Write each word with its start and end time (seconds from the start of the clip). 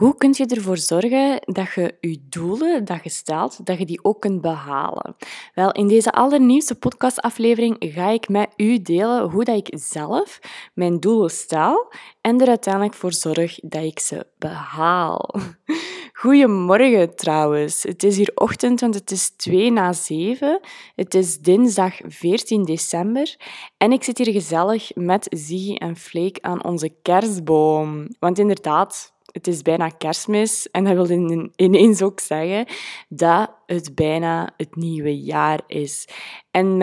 Hoe 0.00 0.16
kun 0.16 0.34
je 0.36 0.46
ervoor 0.46 0.76
zorgen 0.76 1.40
dat 1.40 1.72
je 1.74 1.94
je 2.00 2.18
doelen 2.28 2.84
dat 2.84 3.02
je 3.02 3.10
stelt, 3.10 3.66
dat 3.66 3.78
je 3.78 3.84
die 3.86 4.04
ook 4.04 4.20
kunt 4.20 4.40
behalen? 4.40 5.16
Wel, 5.54 5.72
in 5.72 5.88
deze 5.88 6.12
allernieuwste 6.12 6.74
podcastaflevering 6.74 7.76
ga 7.78 8.08
ik 8.08 8.28
met 8.28 8.48
u 8.56 8.82
delen 8.82 9.30
hoe 9.30 9.44
dat 9.44 9.56
ik 9.56 9.78
zelf 9.78 10.38
mijn 10.74 11.00
doelen 11.00 11.30
stel 11.30 11.92
en 12.20 12.40
er 12.40 12.48
uiteindelijk 12.48 12.94
voor 12.94 13.12
zorg 13.12 13.58
dat 13.62 13.82
ik 13.82 13.98
ze 13.98 14.26
behaal. 14.38 15.34
Goedemorgen 16.20 17.16
trouwens. 17.16 17.82
Het 17.82 18.02
is 18.02 18.16
hier 18.16 18.32
ochtend, 18.34 18.80
want 18.80 18.94
het 18.94 19.10
is 19.10 19.30
2 19.30 19.72
na 19.72 19.92
7. 19.92 20.60
Het 20.94 21.14
is 21.14 21.38
dinsdag 21.38 21.94
14 22.06 22.64
december 22.64 23.36
en 23.76 23.92
ik 23.92 24.04
zit 24.04 24.18
hier 24.18 24.32
gezellig 24.32 24.94
met 24.94 25.26
Ziggy 25.30 25.74
en 25.74 25.96
Flake 25.96 26.42
aan 26.42 26.64
onze 26.64 26.94
kerstboom. 27.02 28.08
Want 28.18 28.38
inderdaad, 28.38 29.12
het 29.32 29.46
is 29.46 29.62
bijna 29.62 29.88
kerstmis 29.88 30.70
en 30.70 30.84
dat 30.84 31.08
wil 31.08 31.50
ineens 31.56 32.02
ook 32.02 32.20
zeggen 32.20 32.66
dat 33.08 33.50
het 33.66 33.94
bijna 33.94 34.52
het 34.56 34.76
nieuwe 34.76 35.20
jaar 35.20 35.60
is. 35.66 36.08
En 36.50 36.78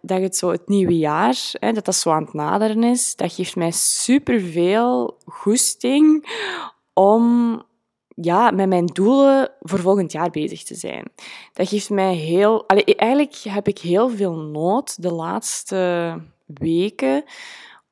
dat 0.00 0.20
het 0.20 0.36
zo 0.36 0.50
het 0.50 0.68
nieuwe 0.68 0.98
jaar, 0.98 1.50
hè, 1.52 1.72
dat 1.72 1.84
dat 1.84 1.94
zo 1.94 2.10
aan 2.10 2.24
het 2.24 2.32
naderen 2.32 2.84
is, 2.84 3.16
dat 3.16 3.32
geeft 3.32 3.56
mij 3.56 3.70
superveel 3.70 5.18
goesting 5.24 6.26
om 6.92 7.62
ja, 8.14 8.50
met 8.50 8.68
mijn 8.68 8.86
doelen 8.86 9.50
voor 9.60 9.78
volgend 9.78 10.12
jaar 10.12 10.30
bezig 10.30 10.62
te 10.62 10.74
zijn. 10.74 11.04
Dat 11.52 11.68
geeft 11.68 11.90
mij 11.90 12.14
heel... 12.14 12.66
Eigenlijk 12.66 13.34
heb 13.34 13.68
ik 13.68 13.78
heel 13.78 14.08
veel 14.08 14.34
nood 14.34 15.02
de 15.02 15.12
laatste 15.12 16.14
weken 16.46 17.24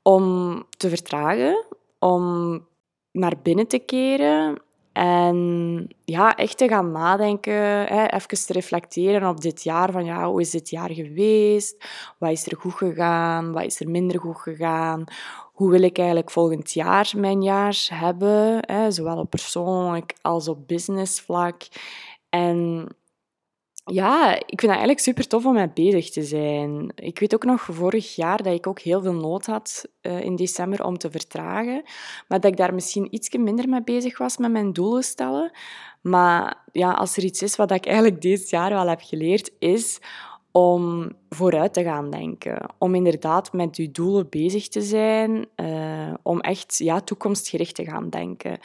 om 0.02 0.56
te 0.76 0.88
vertragen, 0.88 1.64
om 1.98 2.68
naar 3.12 3.34
binnen 3.42 3.66
te 3.66 3.78
keren 3.78 4.62
en 4.92 5.88
ja, 6.04 6.36
echt 6.36 6.58
te 6.58 6.68
gaan 6.68 6.92
nadenken, 6.92 7.86
hè, 7.86 8.06
even 8.06 8.46
te 8.46 8.52
reflecteren 8.52 9.28
op 9.28 9.40
dit 9.40 9.62
jaar. 9.62 9.92
Van 9.92 10.04
ja, 10.04 10.28
hoe 10.28 10.40
is 10.40 10.50
dit 10.50 10.70
jaar 10.70 10.90
geweest? 10.90 11.84
Wat 12.18 12.30
is 12.30 12.46
er 12.46 12.56
goed 12.56 12.74
gegaan? 12.74 13.52
Wat 13.52 13.64
is 13.64 13.80
er 13.80 13.90
minder 13.90 14.20
goed 14.20 14.38
gegaan? 14.38 15.04
Hoe 15.52 15.70
wil 15.70 15.82
ik 15.82 15.98
eigenlijk 15.98 16.30
volgend 16.30 16.72
jaar 16.72 17.12
mijn 17.16 17.42
jaar 17.42 17.86
hebben? 17.92 18.58
Hè, 18.60 18.90
zowel 18.90 19.18
op 19.18 19.30
persoonlijk 19.30 20.14
als 20.22 20.48
op 20.48 20.68
businessvlak. 20.68 21.62
En 22.28 22.86
ja, 23.92 24.34
ik 24.34 24.60
vind 24.60 24.60
het 24.60 24.70
eigenlijk 24.70 24.98
super 24.98 25.26
tof 25.26 25.44
om 25.44 25.52
mee 25.52 25.70
bezig 25.74 26.10
te 26.10 26.22
zijn. 26.22 26.92
Ik 26.94 27.18
weet 27.18 27.34
ook 27.34 27.44
nog 27.44 27.62
vorig 27.62 28.14
jaar 28.14 28.42
dat 28.42 28.54
ik 28.54 28.66
ook 28.66 28.80
heel 28.80 29.02
veel 29.02 29.14
nood 29.14 29.46
had 29.46 29.84
uh, 30.02 30.20
in 30.20 30.36
december 30.36 30.84
om 30.84 30.98
te 30.98 31.10
vertragen. 31.10 31.82
Maar 32.28 32.40
dat 32.40 32.50
ik 32.50 32.56
daar 32.56 32.74
misschien 32.74 33.14
iets 33.14 33.36
minder 33.36 33.68
mee 33.68 33.82
bezig 33.82 34.18
was 34.18 34.36
met 34.36 34.50
mijn 34.50 34.72
doelen 34.72 35.02
stellen. 35.02 35.50
Maar 36.00 36.64
ja, 36.72 36.92
als 36.92 37.16
er 37.16 37.24
iets 37.24 37.42
is 37.42 37.56
wat 37.56 37.70
ik 37.70 37.86
eigenlijk 37.86 38.20
dit 38.20 38.50
jaar 38.50 38.70
wel 38.70 38.88
heb 38.88 39.00
geleerd, 39.02 39.50
is 39.58 40.00
om 40.52 41.10
vooruit 41.28 41.72
te 41.72 41.82
gaan 41.82 42.10
denken. 42.10 42.66
Om 42.78 42.94
inderdaad 42.94 43.52
met 43.52 43.76
je 43.76 43.90
doelen 43.90 44.28
bezig 44.28 44.68
te 44.68 44.82
zijn. 44.82 45.46
Uh, 45.56 46.14
om 46.22 46.40
echt 46.40 46.78
ja, 46.78 47.00
toekomstgericht 47.00 47.74
te 47.74 47.84
gaan 47.84 48.10
denken. 48.10 48.58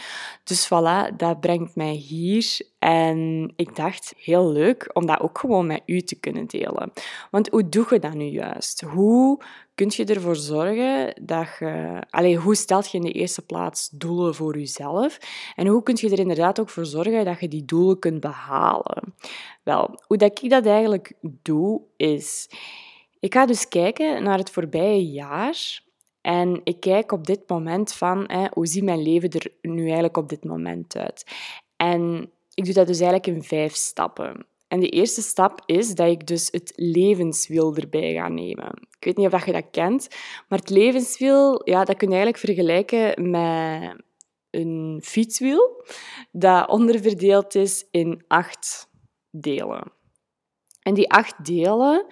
Dus 0.44 0.67
voilà, 0.67 1.16
dat 1.17 1.39
brengt 1.39 1.75
mij 1.75 1.94
hier. 1.94 2.61
En 2.80 3.52
ik 3.56 3.75
dacht, 3.75 4.13
heel 4.17 4.52
leuk 4.52 4.89
om 4.94 5.06
dat 5.06 5.19
ook 5.19 5.38
gewoon 5.38 5.67
met 5.67 5.81
u 5.86 6.02
te 6.02 6.19
kunnen 6.19 6.47
delen. 6.47 6.91
Want 7.31 7.50
hoe 7.50 7.69
doe 7.69 7.86
je 7.89 8.00
dat 8.00 8.13
nu 8.13 8.25
juist? 8.25 8.81
Hoe 8.81 9.41
kun 9.76 9.92
je 9.95 10.06
ervoor 10.06 10.36
zorgen 10.36 11.14
dat 11.22 11.48
je... 11.59 12.02
Allez, 12.09 12.36
hoe 12.36 12.56
stelt 12.56 12.92
je 12.92 12.98
in 12.98 13.04
de 13.04 13.12
eerste 13.12 13.42
plaats 13.42 13.90
doelen 13.90 14.36
voor 14.36 14.58
jezelf? 14.58 15.18
En 15.56 15.68
hoe 15.68 15.84
kun 15.84 15.98
je 16.00 16.09
er 16.09 16.20
inderdaad 16.20 16.59
ook 16.59 16.70
voor 16.70 16.86
zorgen 16.86 17.26
dat 17.26 17.40
je 17.40 17.48
die 17.48 17.66
doelen 17.66 18.00
kunt 18.00 18.20
behalen? 18.20 19.14
Wel, 19.64 20.00
hoe 20.08 20.18
dat 20.18 20.42
ik 20.42 20.50
dat 20.50 20.66
eigenlijk 20.66 21.14
doe, 21.22 21.81
is... 21.98 22.50
Ik 23.20 23.34
ga 23.34 23.46
dus 23.46 23.68
kijken 23.68 24.24
naar 24.24 24.38
het 24.38 24.50
voorbije 24.50 25.12
jaar 25.12 25.84
en 26.22 26.62
ik 26.64 26.80
kijk 26.80 27.12
op 27.12 27.28
dit 27.28 27.50
moment 27.50 27.94
van 27.94 28.24
hè, 28.28 28.46
hoe 28.53 28.68
ziet 28.68 28.84
mijn 28.84 29.02
leven 29.02 29.30
er 29.30 29.52
nu 29.62 29.84
eigenlijk 29.84 30.18
op 30.18 30.30
dit 30.30 30.44
moment 30.44 30.97
uit. 30.97 31.25
En 31.75 32.31
ik 32.53 32.66
doe 32.66 32.74
dat 32.74 32.88
dus 32.88 33.00
eigenlijk 33.00 33.38
in 33.38 33.44
vijf 33.44 33.74
stappen. 33.74 34.46
En 34.68 34.80
de 34.80 34.90
eerste 34.90 35.22
stap 35.22 35.62
is 35.66 35.96
dat 35.96 36.08
ik 36.08 36.28
dus 36.28 36.48
het 36.52 36.74
levenswiel 36.76 37.76
erbij 37.76 38.14
ga 38.14 38.28
nemen. 38.28 38.72
Ik 38.98 39.06
weet 39.06 39.18
niet 39.18 39.34
of 39.34 39.46
je 39.46 39.52
dat 39.52 39.70
kent, 39.72 40.08
maar 40.48 40.59
het 40.59 40.70
levenswiel, 40.70 41.62
ja, 41.70 41.84
dat 41.84 41.98
kun 41.98 42.09
je 42.09 42.16
eigenlijk 42.16 42.46
vergelijken 42.46 43.30
met 43.30 44.03
een 44.50 45.02
fietswiel 45.03 45.86
dat 46.31 46.70
onderverdeeld 46.70 47.56
is 47.56 47.88
in 47.92 48.24
acht 48.28 48.90
delen. 49.30 49.92
En 50.82 50.94
die 50.94 51.12
acht 51.12 51.46
delen, 51.46 52.06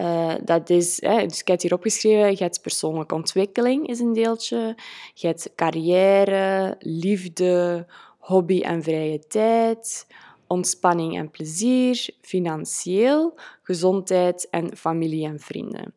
uh, 0.00 0.34
dat 0.44 0.70
is, 0.70 1.00
hè, 1.00 1.26
dus 1.26 1.40
ik 1.40 1.46
heb 1.46 1.56
het 1.56 1.62
hier 1.62 1.74
opgeschreven, 1.74 2.30
je 2.30 2.42
hebt 2.42 2.60
persoonlijke 2.60 3.14
ontwikkeling 3.14 3.88
is 3.88 4.00
een 4.00 4.12
deeltje, 4.12 4.76
je 5.14 5.26
hebt 5.26 5.52
carrière, 5.54 6.76
liefde, 6.78 7.86
hobby 8.18 8.60
en 8.60 8.82
vrije 8.82 9.18
tijd, 9.18 10.06
ontspanning 10.52 11.18
en 11.18 11.30
plezier, 11.30 12.08
financieel, 12.20 13.38
gezondheid 13.62 14.48
en 14.50 14.76
familie 14.76 15.26
en 15.26 15.40
vrienden. 15.40 15.94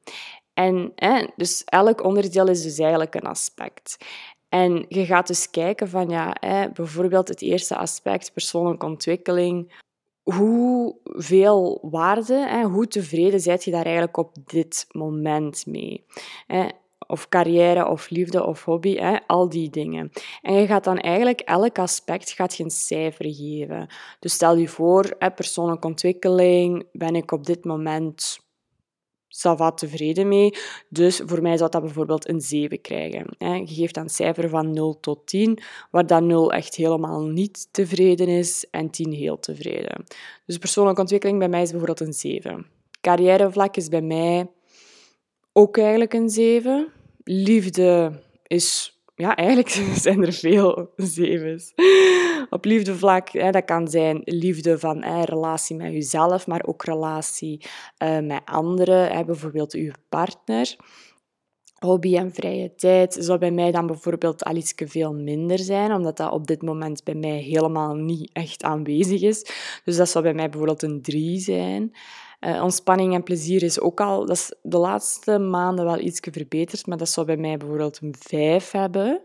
En 0.54 0.92
hè, 0.96 1.26
dus 1.36 1.64
elk 1.66 2.04
onderdeel 2.04 2.48
is 2.48 2.62
dus 2.62 2.78
eigenlijk 2.78 3.16
een 3.16 3.22
aspect. 3.22 3.98
En 4.50 4.86
je 4.90 5.06
gaat 5.06 5.28
dus 5.28 5.50
kijken 5.50 5.90
van, 5.90 6.10
ja, 6.10 6.36
hè, 6.40 6.70
bijvoorbeeld 6.72 7.28
het 7.28 7.42
eerste 7.42 7.76
aspect, 7.76 8.34
persoonlijke 8.34 8.86
ontwikkeling, 8.86 9.84
hoeveel 10.24 11.80
waarde, 11.82 12.48
hè, 12.48 12.64
hoe 12.64 12.88
tevreden 12.88 13.40
zijt 13.40 13.64
je 13.64 13.72
daar 13.72 13.86
eigenlijk 13.86 14.18
op 14.18 14.36
dit 14.46 14.86
moment 14.92 15.66
mee? 15.66 16.06
Of 17.08 17.30
carrière, 17.30 17.88
of 17.88 18.10
liefde, 18.10 18.46
of 18.46 18.64
hobby, 18.64 18.96
hè? 18.96 19.18
al 19.28 19.50
die 19.50 19.70
dingen. 19.70 20.12
En 20.42 20.54
je 20.54 20.68
gaat 20.68 20.84
dan 20.84 20.98
eigenlijk 20.98 21.40
elk 21.42 21.80
aspect 21.80 22.32
gaat 22.32 22.56
je 22.56 22.64
een 22.64 22.70
cijfer 22.70 23.26
geven. 23.34 23.88
Dus 24.20 24.34
stel 24.34 24.58
je 24.58 24.68
voor, 24.68 25.16
hè, 25.20 25.32
persoonlijke 25.32 25.88
ontwikkeling, 25.88 26.86
ben 26.92 27.16
ik 27.16 27.32
op 27.32 27.46
dit 27.46 27.66
moment 27.66 28.44
va 29.42 29.72
tevreden 29.72 30.28
mee. 30.28 30.54
Dus 30.90 31.22
voor 31.26 31.42
mij 31.42 31.58
zou 31.58 31.70
dat 31.70 31.82
bijvoorbeeld 31.82 32.30
een 32.30 32.42
7 32.42 32.82
krijgen. 32.82 33.26
Je 33.38 33.74
geeft 33.74 33.94
dan 33.94 34.04
een 34.04 34.10
cijfer 34.10 34.50
van 34.50 34.72
0 34.72 35.00
tot 35.00 35.28
10, 35.28 35.60
waar 35.92 36.08
dan 36.08 36.26
0 36.28 36.54
echt 36.54 36.76
helemaal 36.76 37.22
niet 37.22 37.68
tevreden 37.72 38.28
is 38.28 38.68
en 38.72 38.90
10 38.90 39.12
heel 39.12 39.40
tevreden. 39.40 40.06
Dus 40.46 40.58
persoonlijke 40.58 41.02
ontwikkeling 41.02 41.40
bij 41.40 41.50
mij 41.50 41.62
is 41.62 41.70
bijvoorbeeld 41.70 42.08
een 42.08 42.14
7. 42.14 42.66
Carrièrevlak 43.02 43.76
is 43.76 43.88
bij 43.88 44.02
mij 44.02 44.48
ook 45.54 45.78
eigenlijk 45.78 46.14
een 46.14 46.30
7. 46.30 46.92
Liefde 47.28 48.22
is 48.48 48.96
ja, 49.16 49.36
eigenlijk 49.36 49.70
zijn 50.06 50.26
er 50.26 50.34
veel 50.34 50.92
zevens. 50.96 51.74
Op 52.50 52.66
liefdevlak, 52.66 53.30
hè, 53.30 53.52
dat 53.52 53.66
kan 53.66 53.88
zijn 53.88 54.22
liefde 54.24 54.80
van 54.80 55.04
hè, 55.04 55.24
relatie 55.24 55.76
met 55.76 55.92
jezelf, 55.92 56.48
maar 56.48 56.64
ook 56.66 56.84
relatie 56.84 57.66
uh, 58.04 58.20
met 58.20 58.42
anderen, 58.46 59.12
hè, 59.12 59.26
bijvoorbeeld 59.26 59.74
uw 59.74 59.92
partner. 60.10 60.76
Hobby 61.76 62.16
en 62.16 62.34
vrije 62.34 62.76
tijd 62.76 63.18
zou 63.20 63.40
bij 63.40 63.52
mij 63.52 63.72
dan 63.72 63.88
bijvoorbeeld 63.88 64.44
al 64.44 64.56
iets 64.56 64.74
veel 64.76 65.14
minder 65.14 65.60
zijn, 65.60 65.94
omdat 65.94 66.18
dat 66.18 66.32
op 66.32 66.48
dit 66.48 66.62
moment 66.62 67.04
bij 67.04 67.16
mij 67.16 67.38
helemaal 67.38 67.96
niet 67.96 68.30
echt 68.34 68.64
aanwezig 68.64 69.22
is. 69.22 69.52
Dus 69.84 69.98
dat 69.98 70.10
zou 70.10 70.24
bij 70.24 70.34
mij 70.34 70.50
bijvoorbeeld 70.50 70.84
een 70.84 71.02
3 71.02 71.40
zijn. 71.40 71.92
Uh, 72.46 72.64
ontspanning 72.64 73.14
en 73.14 73.24
plezier 73.24 73.64
is 73.64 73.80
ook 73.80 74.02
al, 74.02 74.26
dat 74.26 74.36
is 74.36 74.54
de 74.62 74.78
laatste 74.78 75.40
maanden 75.40 75.86
wel 75.86 76.00
iets 76.00 76.20
verbeterd, 76.32 76.88
maar 76.88 76.98
dat 76.98 77.10
zou 77.10 77.26
bij 77.26 77.38
mij 77.38 77.58
bijvoorbeeld 77.58 78.00
een 78.02 78.16
5 78.20 78.72
hebben, 78.72 79.22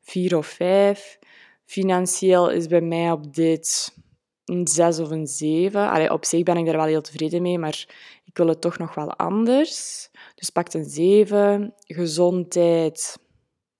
4 0.00 0.36
of 0.36 0.46
5. 0.46 1.18
Financieel 1.64 2.50
is 2.50 2.66
bij 2.66 2.80
mij 2.80 3.10
op 3.10 3.34
dit 3.34 3.96
een 4.44 4.66
6 4.68 4.98
of 4.98 5.10
een 5.10 5.26
7. 5.26 5.90
Allee, 5.90 6.12
op 6.12 6.24
zich 6.24 6.42
ben 6.42 6.56
ik 6.56 6.66
daar 6.66 6.76
wel 6.76 6.84
heel 6.84 7.00
tevreden 7.00 7.42
mee, 7.42 7.58
maar 7.58 7.86
ik 8.24 8.36
wil 8.36 8.46
het 8.46 8.60
toch 8.60 8.78
nog 8.78 8.94
wel 8.94 9.16
anders. 9.16 10.08
Dus 10.34 10.50
pak 10.50 10.72
een 10.72 10.84
7. 10.84 11.74
Gezondheid 11.86 13.18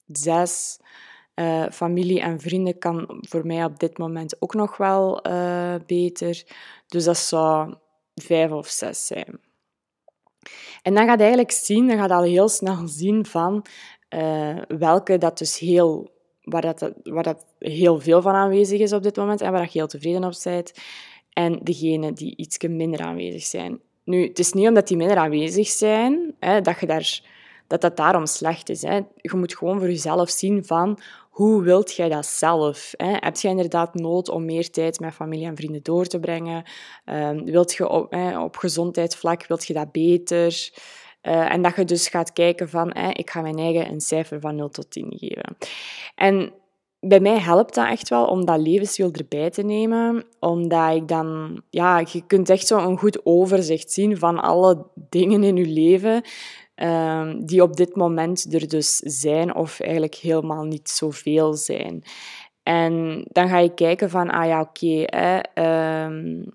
6. 0.06 0.78
Uh, 1.34 1.62
eh, 1.62 1.70
familie 1.70 2.20
en 2.20 2.40
vrienden 2.40 2.78
kan 2.78 3.06
voor 3.28 3.46
mij 3.46 3.64
op 3.64 3.78
dit 3.78 3.98
moment 3.98 4.36
ook 4.42 4.54
nog 4.54 4.76
wel 4.76 5.26
uh, 5.26 5.74
beter. 5.86 6.44
Dus 6.86 7.04
dat 7.04 7.18
zou 7.18 7.74
vijf 8.14 8.50
of 8.50 8.68
zes 8.68 9.06
zijn. 9.06 9.40
En 10.82 10.94
dan 10.94 11.06
gaat 11.06 11.20
eigenlijk 11.20 11.50
zien, 11.50 11.88
dan 11.88 11.98
gaat 11.98 12.10
al 12.10 12.22
heel 12.22 12.48
snel 12.48 12.86
zien 12.86 13.26
van 13.26 13.66
uh, 14.14 14.58
welke 14.68 15.18
dat 15.18 15.38
dus 15.38 15.58
heel, 15.58 16.10
waar, 16.42 16.62
dat, 16.62 16.92
waar 17.02 17.22
dat 17.22 17.46
heel 17.58 18.00
veel 18.00 18.22
van 18.22 18.34
aanwezig 18.34 18.80
is 18.80 18.92
op 18.92 19.02
dit 19.02 19.16
moment 19.16 19.40
en 19.40 19.52
waar 19.52 19.62
je 19.62 19.68
heel 19.72 19.86
tevreden 19.86 20.24
op 20.24 20.34
bent. 20.44 20.72
En 21.32 21.58
degene 21.62 22.12
die 22.12 22.36
iets 22.36 22.58
minder 22.58 23.00
aanwezig 23.00 23.42
zijn. 23.42 23.80
Nu, 24.04 24.26
het 24.26 24.38
is 24.38 24.52
niet 24.52 24.68
omdat 24.68 24.88
die 24.88 24.96
minder 24.96 25.16
aanwezig 25.16 25.68
zijn, 25.68 26.34
hè, 26.38 26.60
dat, 26.60 26.80
je 26.80 26.86
daar, 26.86 27.20
dat 27.66 27.80
dat 27.80 27.96
daarom 27.96 28.26
slecht 28.26 28.68
is. 28.68 28.82
Hè. 28.82 29.00
Je 29.16 29.36
moet 29.36 29.56
gewoon 29.56 29.78
voor 29.78 29.88
jezelf 29.88 30.30
zien 30.30 30.64
van 30.64 30.98
hoe 31.32 31.62
wilt 31.62 31.94
jij 31.94 32.08
dat 32.08 32.26
zelf? 32.26 32.94
Hè? 32.96 33.10
Heb 33.10 33.36
jij 33.36 33.50
inderdaad 33.50 33.94
nood 33.94 34.28
om 34.28 34.44
meer 34.44 34.70
tijd 34.70 35.00
met 35.00 35.14
familie 35.14 35.46
en 35.46 35.56
vrienden 35.56 35.82
door 35.82 36.06
te 36.06 36.20
brengen? 36.20 36.64
Um, 37.04 37.44
wilt 37.44 37.74
je 37.74 37.88
op, 37.88 38.14
op 38.38 38.56
gezondheidsvlak, 38.56 39.46
wilt 39.46 39.66
je 39.66 39.72
dat 39.72 39.92
beter? 39.92 40.70
Uh, 41.22 41.52
en 41.52 41.62
dat 41.62 41.76
je 41.76 41.84
dus 41.84 42.08
gaat 42.08 42.32
kijken 42.32 42.68
van, 42.68 42.94
ik 42.94 43.30
ga 43.30 43.40
mijn 43.40 43.58
eigen 43.58 43.88
een 43.88 44.00
cijfer 44.00 44.40
van 44.40 44.56
0 44.56 44.68
tot 44.68 44.90
10 44.90 45.06
geven. 45.16 45.56
En 46.14 46.52
bij 47.00 47.20
mij 47.20 47.38
helpt 47.38 47.74
dat 47.74 47.88
echt 47.88 48.08
wel 48.08 48.26
om 48.26 48.44
dat 48.44 48.60
levenswiel 48.60 49.10
erbij 49.12 49.50
te 49.50 49.62
nemen, 49.62 50.24
omdat 50.40 50.94
ik 50.94 51.08
dan, 51.08 51.60
ja, 51.70 51.98
je 51.98 52.22
kunt 52.26 52.50
echt 52.50 52.66
zo 52.66 52.78
een 52.78 52.98
goed 52.98 53.26
overzicht 53.26 53.92
zien 53.92 54.18
van 54.18 54.40
alle 54.40 54.86
dingen 54.94 55.44
in 55.44 55.56
je 55.56 55.66
leven 55.66 56.22
uh, 56.76 57.34
die 57.38 57.62
op 57.62 57.76
dit 57.76 57.96
moment 57.96 58.54
er 58.54 58.68
dus 58.68 58.96
zijn 58.96 59.54
of 59.54 59.80
eigenlijk 59.80 60.14
helemaal 60.14 60.64
niet 60.64 60.88
zoveel 60.88 61.54
zijn. 61.54 62.02
En 62.62 63.24
dan 63.28 63.48
ga 63.48 63.58
je 63.58 63.74
kijken 63.74 64.10
van, 64.10 64.30
ah 64.30 64.46
ja, 64.46 64.60
oké, 64.60 65.06
um, 65.62 66.50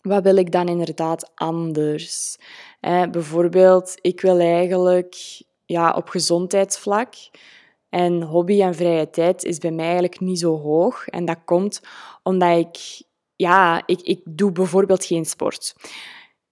wat 0.00 0.22
wil 0.22 0.36
ik 0.36 0.52
dan 0.52 0.68
inderdaad 0.68 1.30
anders? 1.34 2.38
Bijvoorbeeld, 3.10 3.94
ik 4.00 4.20
wil 4.20 4.38
eigenlijk 4.38 5.42
ja, 5.64 5.92
op 5.92 6.08
gezondheidsvlak 6.08 7.14
en 7.88 8.22
hobby 8.22 8.62
en 8.62 8.74
vrije 8.74 9.10
tijd 9.10 9.44
is 9.44 9.58
bij 9.58 9.70
mij 9.70 9.84
eigenlijk 9.84 10.20
niet 10.20 10.38
zo 10.38 10.60
hoog. 10.60 11.06
En 11.08 11.24
dat 11.24 11.38
komt 11.44 11.80
omdat 12.22 12.58
ik, 12.58 13.02
ja, 13.36 13.82
ik, 13.86 14.00
ik 14.00 14.20
doe 14.24 14.52
bijvoorbeeld 14.52 15.04
geen 15.04 15.24
sport. 15.24 15.74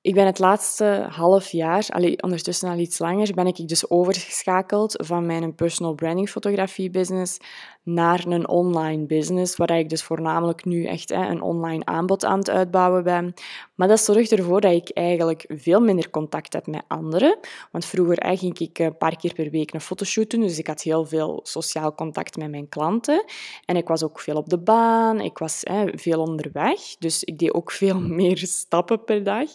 Ik 0.03 0.15
ben 0.15 0.27
het 0.27 0.39
laatste 0.39 1.07
half 1.11 1.51
jaar, 1.51 1.87
allee, 1.89 2.23
ondertussen 2.23 2.69
al 2.71 2.79
iets 2.79 2.99
langer, 2.99 3.35
ben 3.35 3.47
ik 3.47 3.69
dus 3.69 3.91
overgeschakeld 3.91 4.95
van 5.05 5.27
mijn 5.27 5.55
personal 5.55 5.95
branding 5.95 6.31
fotografie 6.31 6.91
business 6.91 7.39
naar 7.84 8.26
een 8.26 8.49
online 8.49 9.06
business, 9.06 9.56
waar 9.56 9.79
ik 9.79 9.88
dus 9.88 10.02
voornamelijk 10.02 10.64
nu 10.64 10.84
echt 10.84 11.08
hè, 11.08 11.26
een 11.26 11.43
online 11.43 11.84
aanbod 11.84 12.25
aan 12.25 12.38
het 12.38 12.50
uitbouwen 12.50 13.02
ben. 13.02 13.34
Maar 13.75 13.88
dat 13.88 14.00
zorgt 14.00 14.32
ervoor 14.32 14.61
dat 14.61 14.73
ik 14.73 14.90
eigenlijk 14.90 15.44
veel 15.49 15.81
minder 15.81 16.11
contact 16.11 16.52
heb 16.52 16.67
met 16.67 16.82
anderen. 16.88 17.38
Want 17.70 17.84
vroeger 17.84 18.37
ging 18.38 18.58
ik 18.58 18.79
een 18.79 18.96
paar 18.96 19.17
keer 19.17 19.34
per 19.34 19.50
week 19.50 19.75
een 19.75 19.81
fotoshoot 19.81 20.31
dus 20.31 20.58
ik 20.58 20.67
had 20.67 20.82
heel 20.82 21.05
veel 21.05 21.40
sociaal 21.43 21.94
contact 21.94 22.37
met 22.37 22.50
mijn 22.50 22.69
klanten. 22.69 23.25
En 23.64 23.76
ik 23.76 23.88
was 23.88 24.02
ook 24.02 24.20
veel 24.20 24.37
op 24.37 24.49
de 24.49 24.58
baan, 24.58 25.20
ik 25.20 25.38
was 25.38 25.61
hè, 25.61 25.84
veel 25.94 26.20
onderweg, 26.20 26.81
dus 26.99 27.25
ik 27.25 27.38
deed 27.38 27.55
ook 27.55 27.70
veel 27.70 28.00
meer 28.20 28.38
stappen 28.38 29.05
per 29.05 29.25
dag. 29.25 29.49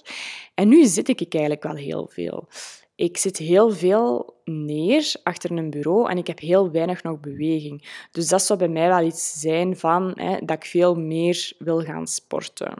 En 0.54 0.68
nu 0.68 0.86
zit 0.86 1.08
ik 1.08 1.34
eigenlijk 1.34 1.64
wel 1.64 1.76
heel 1.76 2.08
veel. 2.10 2.48
Ik 2.96 3.18
zit 3.18 3.38
heel 3.38 3.72
veel 3.72 4.37
neer 4.48 5.16
achter 5.24 5.52
een 5.52 5.70
bureau 5.70 6.10
en 6.10 6.18
ik 6.18 6.28
heb 6.28 6.40
heel 6.40 6.72
weinig 6.72 7.04
nog 7.04 7.20
beweging. 7.20 8.08
Dus 8.12 8.28
dat 8.28 8.42
zou 8.42 8.60
bij 8.60 8.68
mij 8.68 8.88
wel 8.88 9.02
iets 9.02 9.40
zijn 9.40 9.78
van 9.78 10.12
hè, 10.16 10.38
dat 10.46 10.56
ik 10.56 10.66
veel 10.66 10.96
meer 10.96 11.54
wil 11.58 11.82
gaan 11.82 12.08
sporten. 12.08 12.74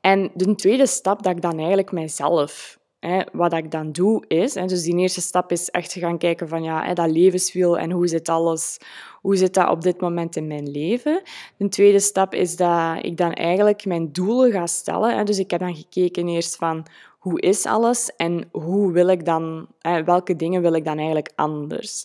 En 0.00 0.30
de 0.34 0.54
tweede 0.54 0.86
stap 0.86 1.22
dat 1.22 1.36
ik 1.36 1.42
dan 1.42 1.58
eigenlijk 1.58 1.92
mijzelf, 1.92 2.78
hè, 2.98 3.22
wat 3.32 3.52
ik 3.52 3.70
dan 3.70 3.92
doe, 3.92 4.24
is... 4.28 4.54
Hè, 4.54 4.66
dus 4.66 4.82
die 4.82 4.96
eerste 4.96 5.20
stap 5.20 5.52
is 5.52 5.70
echt 5.70 5.92
gaan 5.92 6.18
kijken 6.18 6.48
van 6.48 6.62
ja, 6.62 6.84
hè, 6.84 6.92
dat 6.92 7.10
levenswiel 7.10 7.78
en 7.78 7.90
hoe 7.90 8.08
zit 8.08 8.28
alles... 8.28 8.78
Hoe 9.18 9.36
zit 9.36 9.54
dat 9.54 9.68
op 9.68 9.82
dit 9.82 10.00
moment 10.00 10.36
in 10.36 10.46
mijn 10.46 10.70
leven? 10.70 11.22
De 11.56 11.68
tweede 11.68 12.00
stap 12.00 12.34
is 12.34 12.56
dat 12.56 13.04
ik 13.04 13.16
dan 13.16 13.32
eigenlijk 13.32 13.84
mijn 13.84 14.12
doelen 14.12 14.52
ga 14.52 14.66
stellen. 14.66 15.26
Dus 15.26 15.38
ik 15.38 15.50
heb 15.50 15.60
dan 15.60 15.76
gekeken 15.76 16.28
eerst 16.28 16.56
van 16.56 16.86
hoe 17.18 17.40
is 17.40 17.66
alles 17.66 18.16
en 18.16 18.48
hoe 18.52 18.92
wil 18.92 19.08
ik 19.08 19.24
dan, 19.24 19.68
welke 20.04 20.36
dingen 20.36 20.62
wil 20.62 20.72
ik 20.72 20.84
dan 20.84 20.96
eigenlijk 20.96 21.32
anders? 21.34 22.04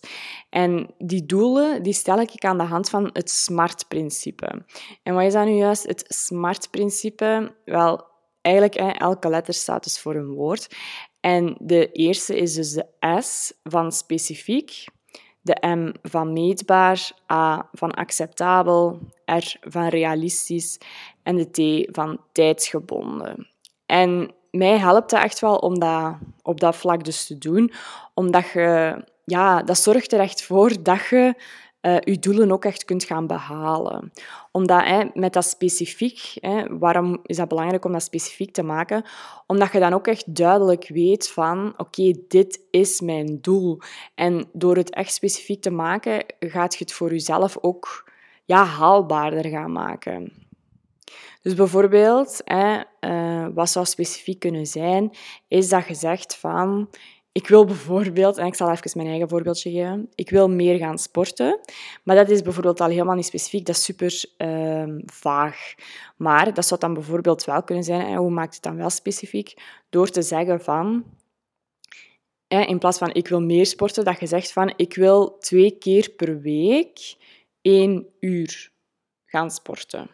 En 0.49 0.93
die 0.97 1.25
doelen 1.25 1.83
die 1.83 1.93
stel 1.93 2.19
ik 2.19 2.45
aan 2.45 2.57
de 2.57 2.63
hand 2.63 2.89
van 2.89 3.09
het 3.13 3.29
SMART-principe. 3.29 4.65
En 5.03 5.13
wat 5.13 5.23
is 5.23 5.33
dat 5.33 5.45
nu 5.45 5.51
juist, 5.51 5.87
het 5.87 6.05
SMART-principe? 6.07 7.55
Wel, 7.65 8.05
eigenlijk 8.41 8.75
elke 8.99 9.29
letter 9.29 9.53
staat 9.53 9.83
dus 9.83 9.99
voor 9.99 10.15
een 10.15 10.33
woord. 10.33 10.75
En 11.19 11.55
de 11.59 11.91
eerste 11.91 12.37
is 12.37 12.53
dus 12.53 12.71
de 12.71 12.85
S 13.19 13.53
van 13.63 13.91
specifiek, 13.91 14.85
de 15.41 15.67
M 15.67 15.93
van 16.01 16.33
meetbaar, 16.33 17.11
A 17.31 17.69
van 17.71 17.91
acceptabel, 17.91 18.99
R 19.25 19.55
van 19.61 19.87
realistisch 19.87 20.79
en 21.23 21.35
de 21.35 21.49
T 21.49 21.87
van 21.95 22.19
tijdsgebonden. 22.31 23.47
En 23.85 24.33
mij 24.57 24.77
helpt 24.77 25.09
dat 25.09 25.23
echt 25.23 25.39
wel 25.39 25.55
om 25.55 25.79
dat 25.79 26.15
op 26.41 26.59
dat 26.59 26.75
vlak 26.75 27.03
dus 27.03 27.25
te 27.27 27.37
doen. 27.37 27.71
Omdat 28.13 28.49
je, 28.49 29.03
ja, 29.25 29.63
dat 29.63 29.77
zorgt 29.77 30.13
er 30.13 30.19
echt 30.19 30.43
voor 30.43 30.83
dat 30.83 31.07
je 31.09 31.35
uh, 31.81 31.97
je 31.99 32.19
doelen 32.19 32.51
ook 32.51 32.65
echt 32.65 32.85
kunt 32.85 33.03
gaan 33.03 33.27
behalen. 33.27 34.11
Omdat 34.51 34.83
hè, 34.83 35.03
met 35.13 35.33
dat 35.33 35.45
specifiek, 35.45 36.33
hè, 36.39 36.77
waarom 36.77 37.19
is 37.23 37.37
dat 37.37 37.47
belangrijk 37.47 37.85
om 37.85 37.91
dat 37.91 38.03
specifiek 38.03 38.53
te 38.53 38.63
maken? 38.63 39.03
Omdat 39.47 39.71
je 39.71 39.79
dan 39.79 39.93
ook 39.93 40.07
echt 40.07 40.35
duidelijk 40.35 40.87
weet 40.87 41.31
van, 41.31 41.73
oké, 41.77 42.13
dit 42.27 42.59
is 42.71 43.01
mijn 43.01 43.37
doel. 43.41 43.79
En 44.15 44.45
door 44.53 44.75
het 44.75 44.93
echt 44.93 45.13
specifiek 45.13 45.61
te 45.61 45.71
maken, 45.71 46.25
gaat 46.39 46.73
je 46.73 46.83
het 46.83 46.93
voor 46.93 47.09
jezelf 47.09 47.57
ook 47.61 48.11
ja, 48.45 48.63
haalbaarder 48.63 49.45
gaan 49.45 49.71
maken. 49.71 50.31
Dus 51.43 51.53
bijvoorbeeld, 51.53 52.41
hè, 52.43 52.81
uh, 52.99 53.47
wat 53.53 53.69
zou 53.69 53.85
specifiek 53.85 54.39
kunnen 54.39 54.65
zijn, 54.65 55.11
is 55.47 55.69
dat 55.69 55.87
je 55.87 55.93
zegt 55.93 56.35
van... 56.35 56.89
Ik 57.31 57.47
wil 57.47 57.65
bijvoorbeeld, 57.65 58.37
en 58.37 58.45
ik 58.45 58.55
zal 58.55 58.71
even 58.71 58.91
mijn 58.93 59.07
eigen 59.07 59.29
voorbeeldje 59.29 59.71
geven, 59.71 60.09
ik 60.15 60.29
wil 60.29 60.49
meer 60.49 60.77
gaan 60.77 60.97
sporten. 60.97 61.59
Maar 62.03 62.15
dat 62.15 62.29
is 62.29 62.41
bijvoorbeeld 62.41 62.81
al 62.81 62.87
helemaal 62.87 63.15
niet 63.15 63.25
specifiek, 63.25 63.65
dat 63.65 63.75
is 63.75 63.83
super 63.83 64.23
uh, 64.37 64.95
vaag. 65.05 65.73
Maar 66.17 66.53
dat 66.53 66.65
zou 66.65 66.79
dan 66.79 66.93
bijvoorbeeld 66.93 67.43
wel 67.43 67.63
kunnen 67.63 67.83
zijn, 67.83 68.07
en 68.07 68.15
hoe 68.15 68.29
maakt 68.29 68.53
het 68.53 68.63
dan 68.63 68.75
wel 68.75 68.89
specifiek? 68.89 69.53
Door 69.89 70.09
te 70.09 70.21
zeggen 70.21 70.61
van, 70.61 71.05
in 72.47 72.79
plaats 72.79 72.97
van 72.97 73.13
ik 73.13 73.27
wil 73.27 73.41
meer 73.41 73.65
sporten, 73.65 74.05
dat 74.05 74.19
je 74.19 74.27
zegt 74.27 74.51
van 74.51 74.73
ik 74.75 74.95
wil 74.95 75.37
twee 75.37 75.77
keer 75.77 76.09
per 76.09 76.41
week 76.41 77.15
één 77.61 78.07
uur 78.19 78.71
gaan 79.25 79.51
sporten 79.51 80.09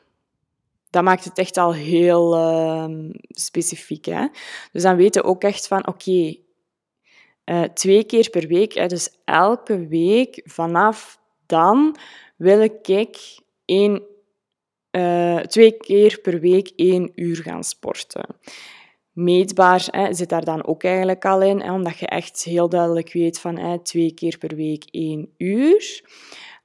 dat 0.90 1.04
maakt 1.04 1.24
het 1.24 1.38
echt 1.38 1.58
al 1.58 1.74
heel 1.74 2.38
uh, 2.38 3.10
specifiek. 3.30 4.06
Hè? 4.06 4.28
Dus 4.72 4.84
dan 4.84 4.96
weten 4.96 5.22
we 5.22 5.28
ook 5.28 5.44
echt 5.44 5.68
van, 5.68 5.88
oké, 5.88 6.36
uh, 7.46 7.64
twee 7.64 8.04
keer 8.04 8.30
per 8.30 8.48
week, 8.48 8.74
hè, 8.74 8.88
dus 8.88 9.10
elke 9.26 9.88
week 9.88 10.42
vanaf 10.44 11.20
dan 11.46 11.96
wil 12.36 12.62
ik 12.62 12.88
één, 13.66 14.04
uh, 14.92 15.40
twee 15.40 15.72
keer 15.72 16.20
per 16.20 16.40
week 16.40 16.72
één 16.76 17.12
uur 17.16 17.36
gaan 17.36 17.64
sporten. 17.64 18.26
Meetbaar 19.12 19.88
hè, 19.92 20.14
zit 20.14 20.30
daar 20.30 20.44
dan 20.44 20.66
ook 20.66 20.84
eigenlijk 20.84 21.26
al 21.26 21.42
in, 21.42 21.62
hè, 21.62 21.74
omdat 21.74 21.98
je 21.98 22.08
echt 22.08 22.44
heel 22.44 22.70
duidelijk 22.70 23.14
weet 23.14 23.40
van 23.40 23.58
hè, 23.58 23.80
twee 23.80 24.14
keer 24.14 24.38
per 24.38 24.56
week 24.56 24.84
één 24.92 25.34
uur. 25.38 26.04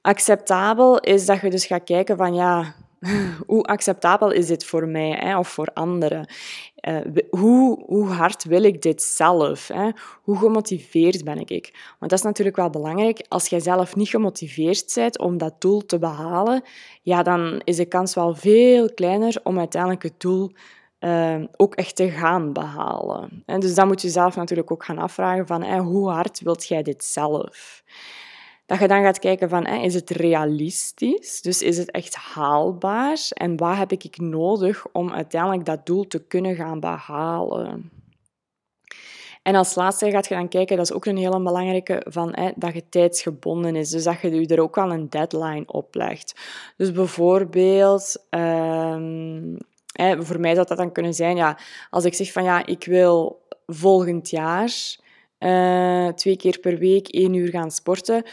Acceptabel 0.01 0.99
is 0.99 1.25
dat 1.25 1.41
je 1.41 1.49
dus 1.49 1.65
gaat 1.65 1.83
kijken 1.83 2.17
van 2.17 2.33
ja, 2.33 2.75
hoe 3.47 3.63
acceptabel 3.63 4.31
is 4.31 4.47
dit 4.47 4.65
voor 4.65 4.87
mij 4.87 5.11
hè, 5.19 5.37
of 5.37 5.47
voor 5.47 5.69
anderen? 5.73 6.27
Uh, 6.89 6.97
hoe, 7.29 7.83
hoe 7.85 8.07
hard 8.07 8.43
wil 8.43 8.63
ik 8.63 8.81
dit 8.81 9.01
zelf? 9.01 9.67
Hè? 9.67 9.89
Hoe 10.21 10.37
gemotiveerd 10.37 11.23
ben 11.23 11.39
ik? 11.39 11.95
Want 11.99 12.11
dat 12.11 12.19
is 12.19 12.25
natuurlijk 12.25 12.55
wel 12.55 12.69
belangrijk. 12.69 13.25
Als 13.27 13.47
jij 13.47 13.59
zelf 13.59 13.95
niet 13.95 14.09
gemotiveerd 14.09 14.91
bent 14.95 15.19
om 15.19 15.37
dat 15.37 15.61
doel 15.61 15.85
te 15.85 15.99
behalen, 15.99 16.63
ja, 17.01 17.23
dan 17.23 17.61
is 17.63 17.75
de 17.75 17.85
kans 17.85 18.15
wel 18.15 18.35
veel 18.35 18.93
kleiner 18.93 19.39
om 19.43 19.59
uiteindelijk 19.59 20.03
het 20.03 20.19
doel 20.19 20.51
uh, 20.99 21.43
ook 21.55 21.75
echt 21.75 21.95
te 21.95 22.09
gaan 22.09 22.53
behalen. 22.53 23.43
En 23.45 23.59
dus 23.59 23.75
dan 23.75 23.87
moet 23.87 24.01
je 24.01 24.09
zelf 24.09 24.35
natuurlijk 24.35 24.71
ook 24.71 24.85
gaan 24.85 24.97
afvragen 24.97 25.47
van 25.47 25.77
hoe 25.77 26.09
hard 26.09 26.39
wilt 26.39 26.67
jij 26.67 26.83
dit 26.83 27.03
zelf? 27.03 27.83
Dat 28.65 28.79
je 28.79 28.87
dan 28.87 29.03
gaat 29.03 29.19
kijken 29.19 29.49
van, 29.49 29.65
is 29.65 29.93
het 29.93 30.09
realistisch? 30.09 31.41
Dus 31.41 31.61
is 31.61 31.77
het 31.77 31.91
echt 31.91 32.15
haalbaar? 32.15 33.27
En 33.29 33.57
wat 33.57 33.77
heb 33.77 33.91
ik 33.91 34.17
nodig 34.17 34.85
om 34.91 35.11
uiteindelijk 35.11 35.65
dat 35.65 35.85
doel 35.85 36.07
te 36.07 36.25
kunnen 36.25 36.55
gaan 36.55 36.79
behalen? 36.79 37.91
En 39.45 39.55
als 39.55 39.75
laatste 39.75 40.11
gaat 40.11 40.27
je 40.27 40.35
dan 40.35 40.47
kijken, 40.47 40.77
dat 40.77 40.85
is 40.85 40.95
ook 40.95 41.05
een 41.05 41.17
hele 41.17 41.41
belangrijke, 41.41 42.05
van, 42.09 42.35
hè, 42.35 42.51
dat 42.55 42.73
je 42.73 42.89
tijdsgebonden 42.89 43.75
is. 43.75 43.89
Dus 43.89 44.03
dat 44.03 44.19
je 44.21 44.47
er 44.47 44.61
ook 44.61 44.75
wel 44.75 44.91
een 44.91 45.09
deadline 45.09 45.63
op 45.65 45.95
legt. 45.95 46.39
Dus 46.77 46.91
bijvoorbeeld, 46.91 48.25
um, 48.29 49.57
hè, 49.91 50.23
voor 50.23 50.39
mij 50.39 50.53
zou 50.53 50.67
dat 50.67 50.77
dan 50.77 50.91
kunnen 50.91 51.13
zijn, 51.13 51.35
ja, 51.35 51.57
als 51.89 52.05
ik 52.05 52.13
zeg 52.13 52.31
van 52.31 52.43
ja, 52.43 52.65
ik 52.65 52.85
wil 52.85 53.41
volgend 53.65 54.29
jaar 54.29 54.71
uh, 55.39 56.07
twee 56.07 56.37
keer 56.37 56.59
per 56.59 56.77
week 56.77 57.07
één 57.07 57.33
uur 57.33 57.49
gaan 57.49 57.71
sporten, 57.71 58.23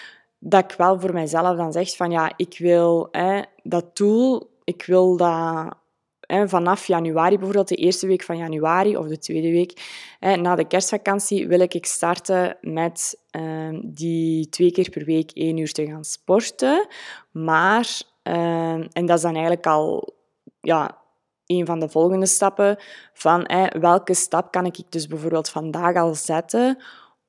dat 0.45 0.65
ik 0.65 0.77
wel 0.77 1.01
voor 1.01 1.13
mijzelf 1.13 1.57
dan 1.57 1.73
zeg 1.73 1.97
van 1.97 2.11
ja, 2.11 2.33
ik 2.37 2.59
wil 2.59 3.09
hè, 3.11 3.43
dat 3.63 3.97
doel, 3.97 4.51
ik 4.65 4.85
wil 4.85 5.17
dat 5.17 5.75
hè, 6.21 6.49
vanaf 6.49 6.87
januari, 6.87 7.37
bijvoorbeeld 7.37 7.69
de 7.69 7.75
eerste 7.77 8.07
week 8.07 8.23
van 8.23 8.37
januari 8.37 8.97
of 8.97 9.07
de 9.07 9.19
tweede 9.19 9.51
week, 9.51 9.81
hè, 10.19 10.37
na 10.37 10.55
de 10.55 10.67
kerstvakantie, 10.67 11.49
wil 11.49 11.61
ik 11.61 11.87
starten 11.87 12.57
met 12.61 13.21
ehm, 13.31 13.81
die 13.85 14.49
twee 14.49 14.73
keer 14.73 14.91
per 14.91 15.05
week 15.05 15.31
één 15.31 15.57
uur 15.57 15.73
te 15.73 15.87
gaan 15.87 16.05
sporten. 16.05 16.87
Maar, 17.31 18.03
ehm, 18.23 18.87
en 18.93 19.07
dat 19.07 19.17
is 19.17 19.23
dan 19.23 19.35
eigenlijk 19.35 19.67
al 19.67 20.15
ja, 20.61 20.99
een 21.47 21.67
van 21.67 21.81
de 21.81 21.89
volgende 21.89 22.27
stappen, 22.27 22.77
van 23.13 23.45
hè, 23.47 23.79
welke 23.81 24.15
stap 24.15 24.51
kan 24.51 24.67
ik 24.67 24.79
dus 24.89 25.07
bijvoorbeeld 25.07 25.49
vandaag 25.49 25.97
al 25.97 26.15
zetten 26.15 26.83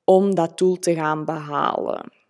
om 0.04 0.34
dat 0.34 0.58
doel 0.58 0.78
te 0.78 0.94
gaan 0.94 1.24
behalen. 1.24 2.23